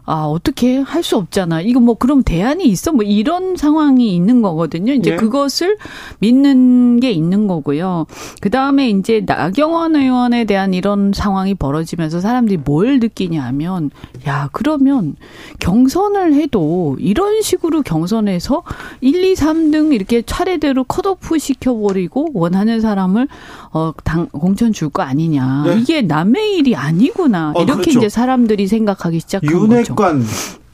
[0.06, 1.62] 아, 어떻게 할 수 없잖아.
[1.62, 2.92] 이거 뭐 그럼 대안이 있어?
[2.92, 4.94] 뭐 이런 상황이 있는 거거든요.
[4.94, 5.16] 이제 네.
[5.16, 5.78] 그것을
[6.20, 8.06] 믿는 게 있는 거고요.
[8.40, 13.90] 그 다음에 이제 나경원 의원에 대한 이런 상황이 벌어지면서 사람들이 뭘 느끼냐면,
[14.28, 15.16] 야, 그러면
[15.60, 18.64] 경선을 해도 이런 식으로 경선에서
[19.02, 23.28] 1, 2, 3등 이렇게 차례대로 컷오프 시켜버리고 원하는 사람을
[23.74, 25.64] 어, 당, 공천 줄 거 아니냐.
[25.68, 25.80] 네.
[25.80, 27.54] 이게 남의 일이 아니구나.
[27.56, 28.00] 어, 이렇게 그렇죠.
[28.00, 29.91] 이제 사람들이 생각하기 시작한 거죠.
[29.92, 30.24] 윤핵관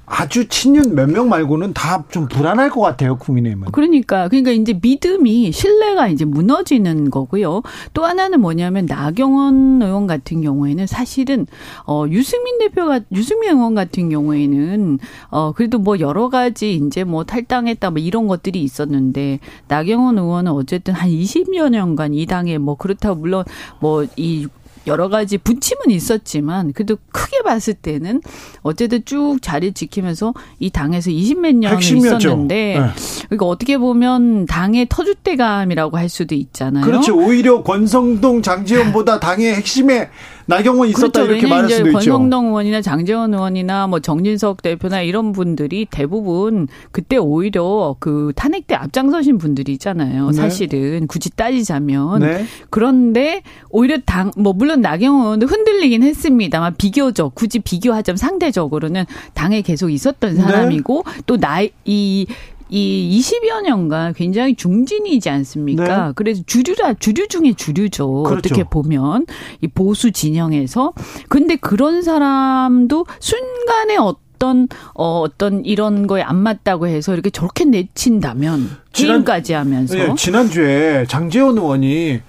[0.09, 3.71] 아주 친윤 몇 명 말고는 다 좀 불안할 것 같아요, 국민의힘은.
[3.73, 7.61] 그러니까, 그러니까 이제 믿음이, 신뢰가 이제 무너지는 거고요.
[7.93, 11.45] 또 하나는 뭐냐면, 나경원 의원 같은 경우에는 사실은,
[11.85, 14.99] 어, 유승민 대표가, 유승민 의원 같은 경우에는,
[15.29, 20.93] 어, 그래도 뭐 여러 가지 이제 뭐 탈당했다 뭐 이런 것들이 있었는데, 나경원 의원은 어쨌든
[20.93, 23.43] 한 20여 년간 이 당에 뭐 그렇다고 물론
[23.81, 24.47] 뭐 이
[24.87, 28.21] 여러 가지 부침은 있었지만 그래도 크게 봤을 때는
[28.61, 32.91] 어쨌든 쭉 자리 지키면서 이 당에서 20몇 년을 있었는데 네.
[33.25, 36.85] 그러니까 어떻게 보면 당의 터줏대감이라고 할 수도 있잖아요.
[36.85, 37.15] 그렇죠.
[37.15, 40.09] 오히려 권성동 장지원보다 당의 핵심에
[40.47, 41.31] 나경원 있었다 그렇죠.
[41.31, 41.93] 이렇게 말할 수도 있죠.
[41.99, 48.75] 권성동 의원이나 장재원 의원이나 뭐 정진석 대표나 이런 분들이 대부분 그때 오히려 그 탄핵 때
[48.75, 50.27] 앞장서신 분들이 있잖아요.
[50.27, 50.33] 네.
[50.33, 52.45] 사실은 굳이 따지자면 네.
[52.69, 59.89] 그런데 오히려 당 뭐 물론 나경원 의원도 흔들리긴 했습니다만 비교적 굳이 비교하자면 상대적으로는 당에 계속
[59.89, 60.41] 있었던 네.
[60.41, 61.21] 사람이고 네.
[61.25, 62.25] 또 나이
[62.69, 66.07] 이이 20여 년간 굉장히 중진이지 않습니까?
[66.07, 66.11] 네.
[66.15, 68.23] 그래서 주류라 주류 중에 주류죠.
[68.23, 68.37] 그렇죠.
[68.37, 69.25] 어떻게 보면
[69.61, 70.93] 이 보수 진영에서
[71.29, 78.69] 근데 그런 사람도 순간에 어떤 어 어떤 이런 거에 안 맞다고 해서 이렇게 저렇게 내친다면
[78.93, 82.21] 지금까지 하면서 네, 지난주에 장재원 의원이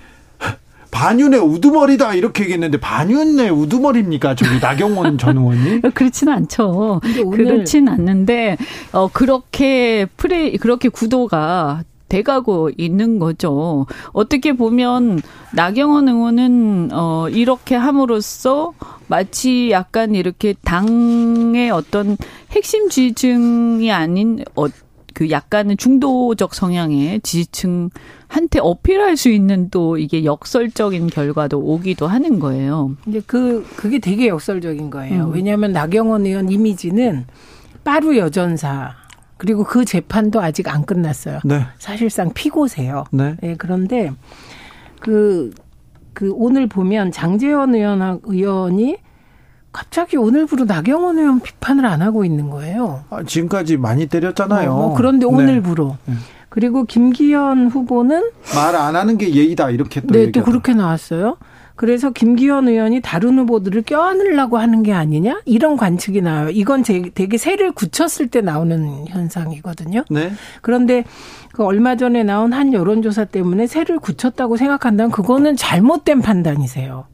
[0.91, 4.35] 반윤의 우두머리다 이렇게 얘기했는데 반윤의 우두머리입니까?
[4.35, 5.83] 저기 나경원 전 의원이?
[5.95, 7.01] 그렇지는 않죠.
[7.33, 8.57] 그렇지는 않는데
[8.93, 13.87] 어 그렇게 프레 그렇게 구도가 돼가고 있는 거죠.
[14.13, 15.21] 어떻게 보면
[15.55, 18.73] 나경원 의원은 어 이렇게 함으로써
[19.09, 22.17] 마치 약간 이렇게 당의 어떤
[22.51, 24.67] 핵심 지지층이 아닌 어,
[25.15, 27.91] 그 약간은 중도적 성향의 지지층
[28.29, 32.95] 한테 어필할 수 있는 또 이게 역설적인 결과도 오기도 하는 거예요.
[33.03, 35.25] 근데 그 그게 되게 역설적인 거예요.
[35.25, 35.33] 음.
[35.33, 37.27] 왜냐하면 나경원 의원 이미지는
[37.85, 38.95] 빠루 여전사
[39.39, 41.41] 그리고 그 재판도 아직 안 끝났어요.
[41.45, 41.65] 네.
[41.79, 43.05] 사실상 피고세요.
[43.13, 43.37] 네.
[43.41, 43.55] 네.
[43.57, 44.13] 그런데
[45.01, 45.53] 그,
[46.13, 48.99] 그 오늘 보면 장재원 의원, 의원이
[49.73, 53.05] 갑자기 오늘부로 나경원 의원 비판을 안 하고 있는 거예요.
[53.11, 54.73] 아, 지금까지 많이 때렸잖아요.
[54.73, 55.33] 어, 그런데 네.
[55.33, 55.97] 오늘부로.
[56.07, 56.15] 네.
[56.49, 61.37] 그리고 김기현 후보는 말 안 하는 게 예의다 이렇게 또 네, 또 그렇게 나왔어요.
[61.77, 66.51] 그래서 김기현 의원이 다른 후보들을 껴안으려고 하는 게 아니냐 이런 관측이 나와요.
[66.51, 70.05] 이건 되게 새를 굳혔을 때 나오는 현상이거든요.
[70.11, 70.33] 네.
[70.61, 71.05] 그런데
[71.53, 77.07] 그 얼마 전에 나온 한 여론조사 때문에 새를 굳혔다고 생각한다면 그거는 잘못된 판단이세요.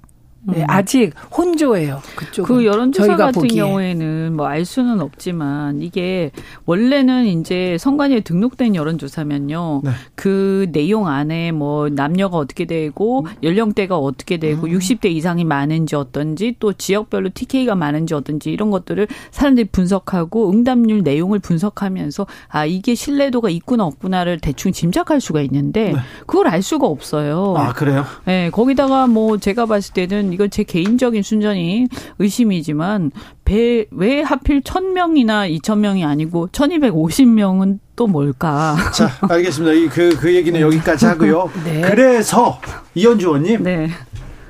[0.47, 0.65] 네, 음.
[0.69, 2.01] 아직 혼조예요.
[2.17, 2.45] 그쪽.
[2.47, 3.61] 그 여론조사 같은 보기에.
[3.63, 6.31] 경우에는 뭐 알 수는 없지만 이게
[6.67, 9.81] 원래는 이제 선관위에 등록된 여론조사면요.
[9.85, 9.91] 네.
[10.15, 14.73] 그 내용 안에 뭐 남녀가 어떻게 되고 연령대가 어떻게 되고 음.
[14.73, 21.39] 60대 이상이 많은지 어떤지 또 지역별로 TK가 많은지 어떤지 이런 것들을 사람들이 분석하고 응답률 내용을
[21.39, 25.99] 분석하면서 아 이게 신뢰도가 있구나 없구나를 대충 짐작할 수가 있는데 네.
[26.27, 27.55] 그걸 알 수가 없어요.
[27.57, 28.05] 아 그래요?
[28.25, 31.87] 네, 거기다가 뭐 제가 봤을 때는 이건 제 개인적인 순전히
[32.19, 33.11] 의심이지만
[33.45, 38.77] 배, 왜 하필 1000명이나 2000명이 아니고 1250명은 또 뭘까?
[38.93, 39.95] 자, 알겠습니다.
[39.95, 41.51] 그, 그 얘기는 여기까지 하고요.
[41.65, 41.81] 네.
[41.83, 42.61] 그래서,
[42.95, 43.63] 이현주 의원님.
[43.63, 43.89] 네.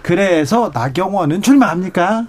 [0.03, 2.27] 그래서 나경원은 출마합니까?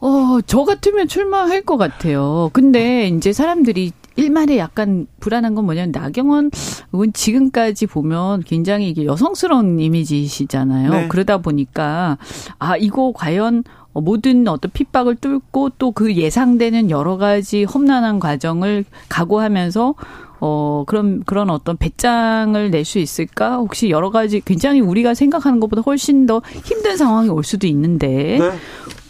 [0.00, 2.50] 어, 저 같으면 출마할 것 같아요.
[2.52, 6.50] 근데 이제 사람들이 일말에 약간 불안한 건 뭐냐면 나경원
[6.92, 10.90] 의원 지금까지 보면 굉장히 이게 여성스러운 이미지시잖아요.
[10.90, 11.08] 네.
[11.08, 12.18] 그러다 보니까
[12.58, 19.94] 아 이거 과연 모든 어떤 핍박을 뚫고 또 그 예상되는 여러 가지 험난한 과정을 각오하면서
[20.40, 23.56] 어, 그런, 그런 어떤 배짱을 낼 수 있을까?
[23.56, 28.50] 혹시 여러 가지 굉장히 우리가 생각하는 것보다 훨씬 더 힘든 상황이 올 수도 있는데, 네.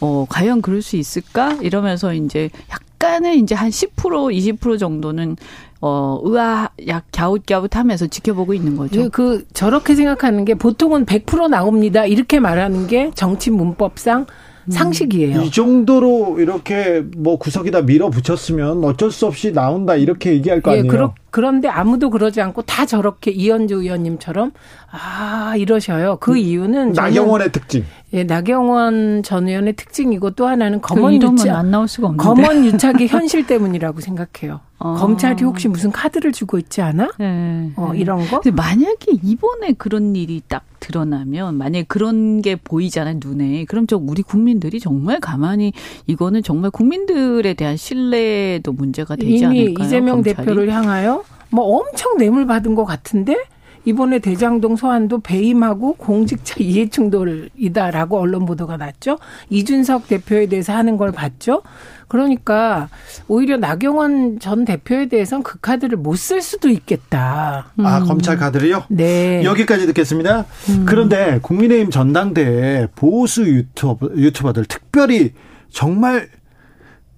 [0.00, 1.54] 어, 과연 그럴 수 있을까?
[1.54, 5.36] 이러면서 이제 약간 은 이제 한 10% 20% 정도는
[5.80, 9.02] 어, 의아, 약, 갸웃갸웃 하면서 지켜보고 있는 거죠.
[9.02, 12.06] 그, 그, 저렇게 생각하는 게 보통은 100% 나옵니다.
[12.06, 14.24] 이렇게 말하는 게 정치 문법상
[14.66, 14.70] 음.
[14.70, 15.42] 상식이에요.
[15.42, 20.90] 이 정도로 이렇게 뭐 구석에다 밀어붙였으면 어쩔 수 없이 나온다 이렇게 얘기할 거 예, 아니에요.
[20.90, 24.52] 그러, 그런데 아무도 그러지 않고 다 저렇게 이현주 의원님처럼
[24.96, 26.18] 아 이러셔요.
[26.20, 27.84] 그 음, 이유는 나경원의 특징.
[28.12, 32.22] 예, 나경원 전 의원의 특징이고 또 하나는 그 검언 그 유착 안 나올 수가 없는데.
[32.24, 34.60] 검언 유착의 현실 때문이라고 생각해요.
[34.78, 34.94] 어.
[34.94, 37.10] 검찰이 혹시 무슨 카드를 주고 있지 않아?
[37.18, 37.72] 네.
[37.74, 38.40] 어, 이런 거?
[38.40, 44.22] 근데 만약에 이번에 그런 일이 딱 드러나면 만약에 그런 게 보이잖아요 눈에 그럼 저 우리
[44.22, 45.72] 국민들이 정말 가만히
[46.06, 49.86] 이거는 정말 국민들에 대한 신뢰도 문제가 되지 이미 않을까요?
[49.86, 50.36] 이재명 검찰이?
[50.36, 53.38] 대표를 향하여 뭐 엄청 뇌물 받은 것 같은데
[53.84, 59.18] 이번에 대장동 소환도 배임하고 공직자 이해충돌이다라고 언론 보도가 났죠.
[59.50, 61.62] 이준석 대표에 대해서 하는 걸 봤죠.
[62.08, 62.88] 그러니까
[63.28, 67.72] 오히려 나경원 전 대표에 대해서는 그 카드를 못 쓸 수도 있겠다.
[67.78, 68.06] 아 음.
[68.06, 68.84] 검찰 카드를요?
[68.88, 69.42] 네.
[69.44, 70.46] 여기까지 듣겠습니다.
[70.70, 70.84] 음.
[70.86, 75.32] 그런데 국민의힘 전당대회 보수 유튜버, 유튜버들 특별히
[75.70, 76.28] 정말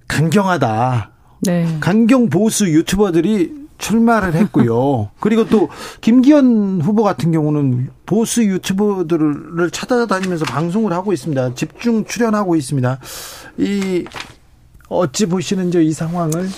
[0.09, 1.13] 강경하다.
[1.43, 1.77] 네.
[1.81, 5.11] 강경 보수 유튜버들이 출마를 했고요.
[5.21, 5.69] 그리고 또
[6.01, 11.55] 김기현 후보 같은 경우는 보수 유튜버들을 찾아다니면서 방송을 하고 있습니다.
[11.55, 12.99] 집중 출연하고 있습니다.
[13.59, 14.05] 이
[14.89, 16.49] 어찌 보시는지 이 상황을?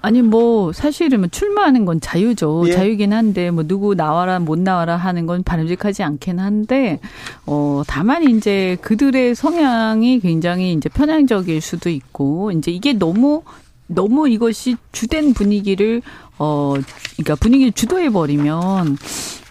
[0.00, 2.64] 아니 뭐 사실은 뭐 출마하는 건 자유죠.
[2.68, 2.72] 예.
[2.72, 7.00] 자유긴 한데 뭐 누구 나와라 못 나와라 하는 건 바람직하지 않긴 한데
[7.46, 13.42] 어 다만 이제 그들의 성향이 굉장히 이제 편향적일 수도 있고 이제 이게 너무
[13.88, 16.02] 너무 이것이 주된 분위기를
[16.38, 16.74] 어,
[17.16, 18.96] 그러니까 분위기를 주도해 버리면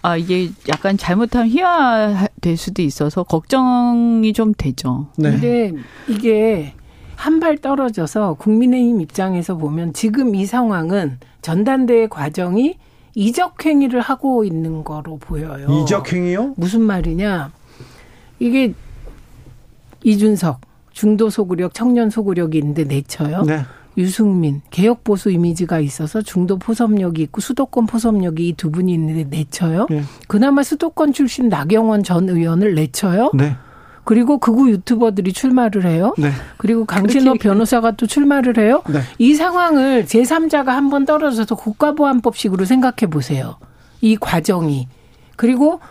[0.02, 5.08] 아 이게 약간 잘못하면 희화될 수도 있어서 걱정이 좀 되죠.
[5.18, 5.32] 네.
[5.32, 5.74] 근데
[6.08, 6.74] 이게
[7.16, 12.78] 한 발 떨어져서 국민의힘 입장에서 보면 지금 이 상황은 전단대회 과정이
[13.16, 15.68] 이적 행위를 하고 있는 거로 보여요.
[15.84, 16.54] 이적 행위요?
[16.58, 17.52] 무슨 말이냐?
[18.40, 18.74] 이게
[20.04, 20.62] 이준석
[20.92, 23.42] 중도 소구력, 청년 소구력이 있는데 내쳐요.
[23.44, 23.64] 네.
[23.98, 29.88] 유승민 개혁 보수 이미지가 있어서 중도 포섭력이 있고 수도권 포섭력이 이 두 분이 있는데 내쳐요.
[29.90, 30.04] 네.
[30.28, 33.32] 그나마 수도권 출신 나경원 전 의원을 내쳐요.
[33.34, 33.56] 네.
[34.04, 36.14] 그리고 극우 유튜버들이 출마를 해요.
[36.18, 36.32] 네.
[36.58, 38.82] 그리고 강신호 변호사가 또 출마를 해요.
[38.88, 39.02] 네.
[39.18, 43.58] 이 상황을 제3자가 한번 떨어져서 국가보안법식으로 생각해 보세요.
[44.00, 44.88] 이 과정이.
[45.36, 45.82] 그리고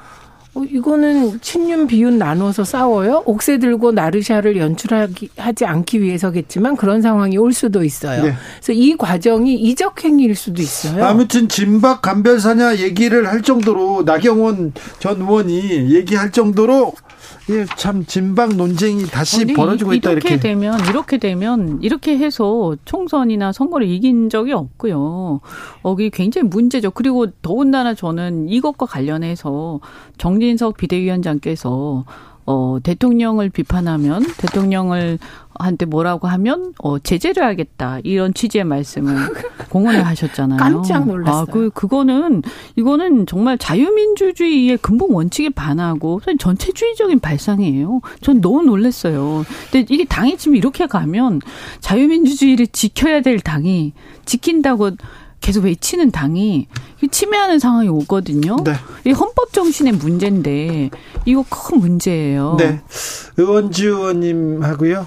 [0.56, 3.22] 어, 이거는 친윤 비윤 나눠서 싸워요.
[3.26, 8.22] 옥새 들고 나르샤를 연출하지 않기 위해서겠지만 그런 상황이 올 수도 있어요.
[8.22, 8.34] 네.
[8.54, 11.04] 그래서 이 과정이 이적 행위일 수도 있어요.
[11.04, 16.94] 아무튼 진박 간별사냐 얘기를 할 정도로 나경원 전 의원이 얘기할 정도로
[17.48, 20.28] 예, 참 진박 논쟁이 다시 아니, 벌어지고 있다 이렇게.
[20.30, 25.40] 이렇게 되면 이렇게 되면 이렇게 해서 총선이나 선거를 이긴 적이 없고요.
[25.82, 26.90] 어, 이 굉장히 문제죠.
[26.90, 29.80] 그리고 더군다나 저는 이것과 관련해서
[30.18, 32.04] 정진석 비대위원장께서
[32.46, 35.18] 어 대통령을 비판하면 대통령을
[35.58, 39.14] 한테 뭐라고 하면 어 제재를 하겠다 이런 취지의 말씀을
[39.70, 40.58] 공언을 하셨잖아요.
[40.58, 41.42] 깜짝 놀랐어요.
[41.42, 42.42] 아, 그 그거는
[42.76, 48.00] 이거는 정말 자유민주주의의 근본 원칙에 반하고 전체주의적인 발상이에요.
[48.20, 49.44] 전 너무 놀랐어요.
[49.70, 51.40] 근데 이게 당이 지금 이렇게 가면
[51.80, 53.92] 자유민주주의를 지켜야 될 당이
[54.24, 54.92] 지킨다고
[55.40, 56.68] 계속 외치는 당이
[57.10, 58.56] 침해하는 상황이 오거든요.
[58.64, 58.74] 네.
[59.04, 60.90] 이 헌법 정신의 문제인데
[61.24, 62.56] 이거 큰 문제예요.
[62.58, 62.80] 네.
[63.36, 65.06] 의원주 의원님 하고요.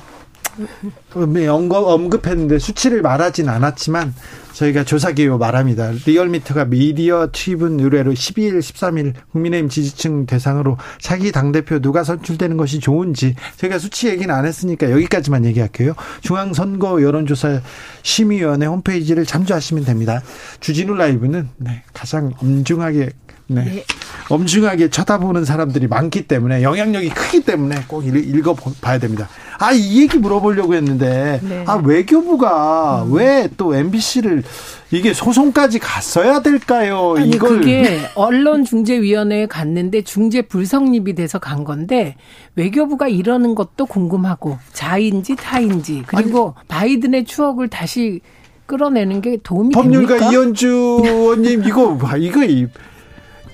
[1.33, 4.13] 네, 언급했는데 수치를 말하진 않았지만
[4.53, 5.91] 저희가 조사기로 말합니다.
[6.05, 13.35] 리얼미터가 미디어 취분 의뢰로 12일, 13일 국민의힘 지지층 대상으로 차기 당대표 누가 선출되는 것이 좋은지
[13.57, 15.93] 저희가 수치 얘기는 안 했으니까 여기까지만 얘기할게요.
[16.21, 17.61] 중앙선거 여론조사
[18.03, 20.21] 심의위원회 홈페이지를 참조하시면 됩니다.
[20.59, 23.11] 주진우 라이브는 네, 가장 엄중하게
[23.49, 23.63] 네.
[23.63, 23.83] 네.
[24.29, 29.27] 엄중하게 쳐다보는 사람들이 많기 때문에 영향력이 크기 때문에 꼭 읽어 봐야 됩니다.
[29.57, 31.63] 아, 이 얘기 물어보려고 했는데 네.
[31.67, 33.13] 아, 외교부가 음.
[33.13, 34.43] 왜또 MBC를
[34.91, 37.15] 이게 소송까지 갔어야 될까요?
[37.17, 42.15] 아니, 이걸 그게 언론중재위원회에 갔는데 중재 불성립이 돼서 간 건데
[42.55, 48.21] 외교부가 이러는 것도 궁금하고 자인지 타인지 그리고 아니, 바이든의 추억을 다시
[48.67, 50.31] 끌어내는 게 도움이 법률가 됩니까?
[50.31, 52.43] 이현주 의원님 이거 이거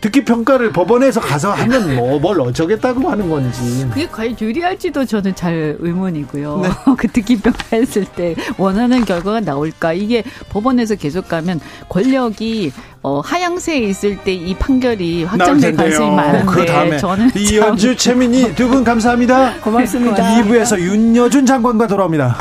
[0.01, 3.87] 듣기 평가를 법원에서 가서 하면 뭐 뭘 어쩌겠다고 하는 건지.
[3.89, 6.59] 그게 과연 유리할지도 저는 잘 의문이고요.
[6.63, 6.69] 네.
[6.97, 9.93] 그 듣기 평가했을 때 원하는 결과가 나올까?
[9.93, 12.71] 이게 법원에서 계속 가면 권력이
[13.03, 18.67] 어, 하향세에 있을 때 이 판결이 확정될 가능성이 많은데 그 다음에 저는 이현주 최민희 두
[18.67, 19.55] 분 감사합니다.
[19.61, 20.17] 고맙습니다.
[20.41, 22.37] 2부에서 윤여준 장관과 돌아옵니다.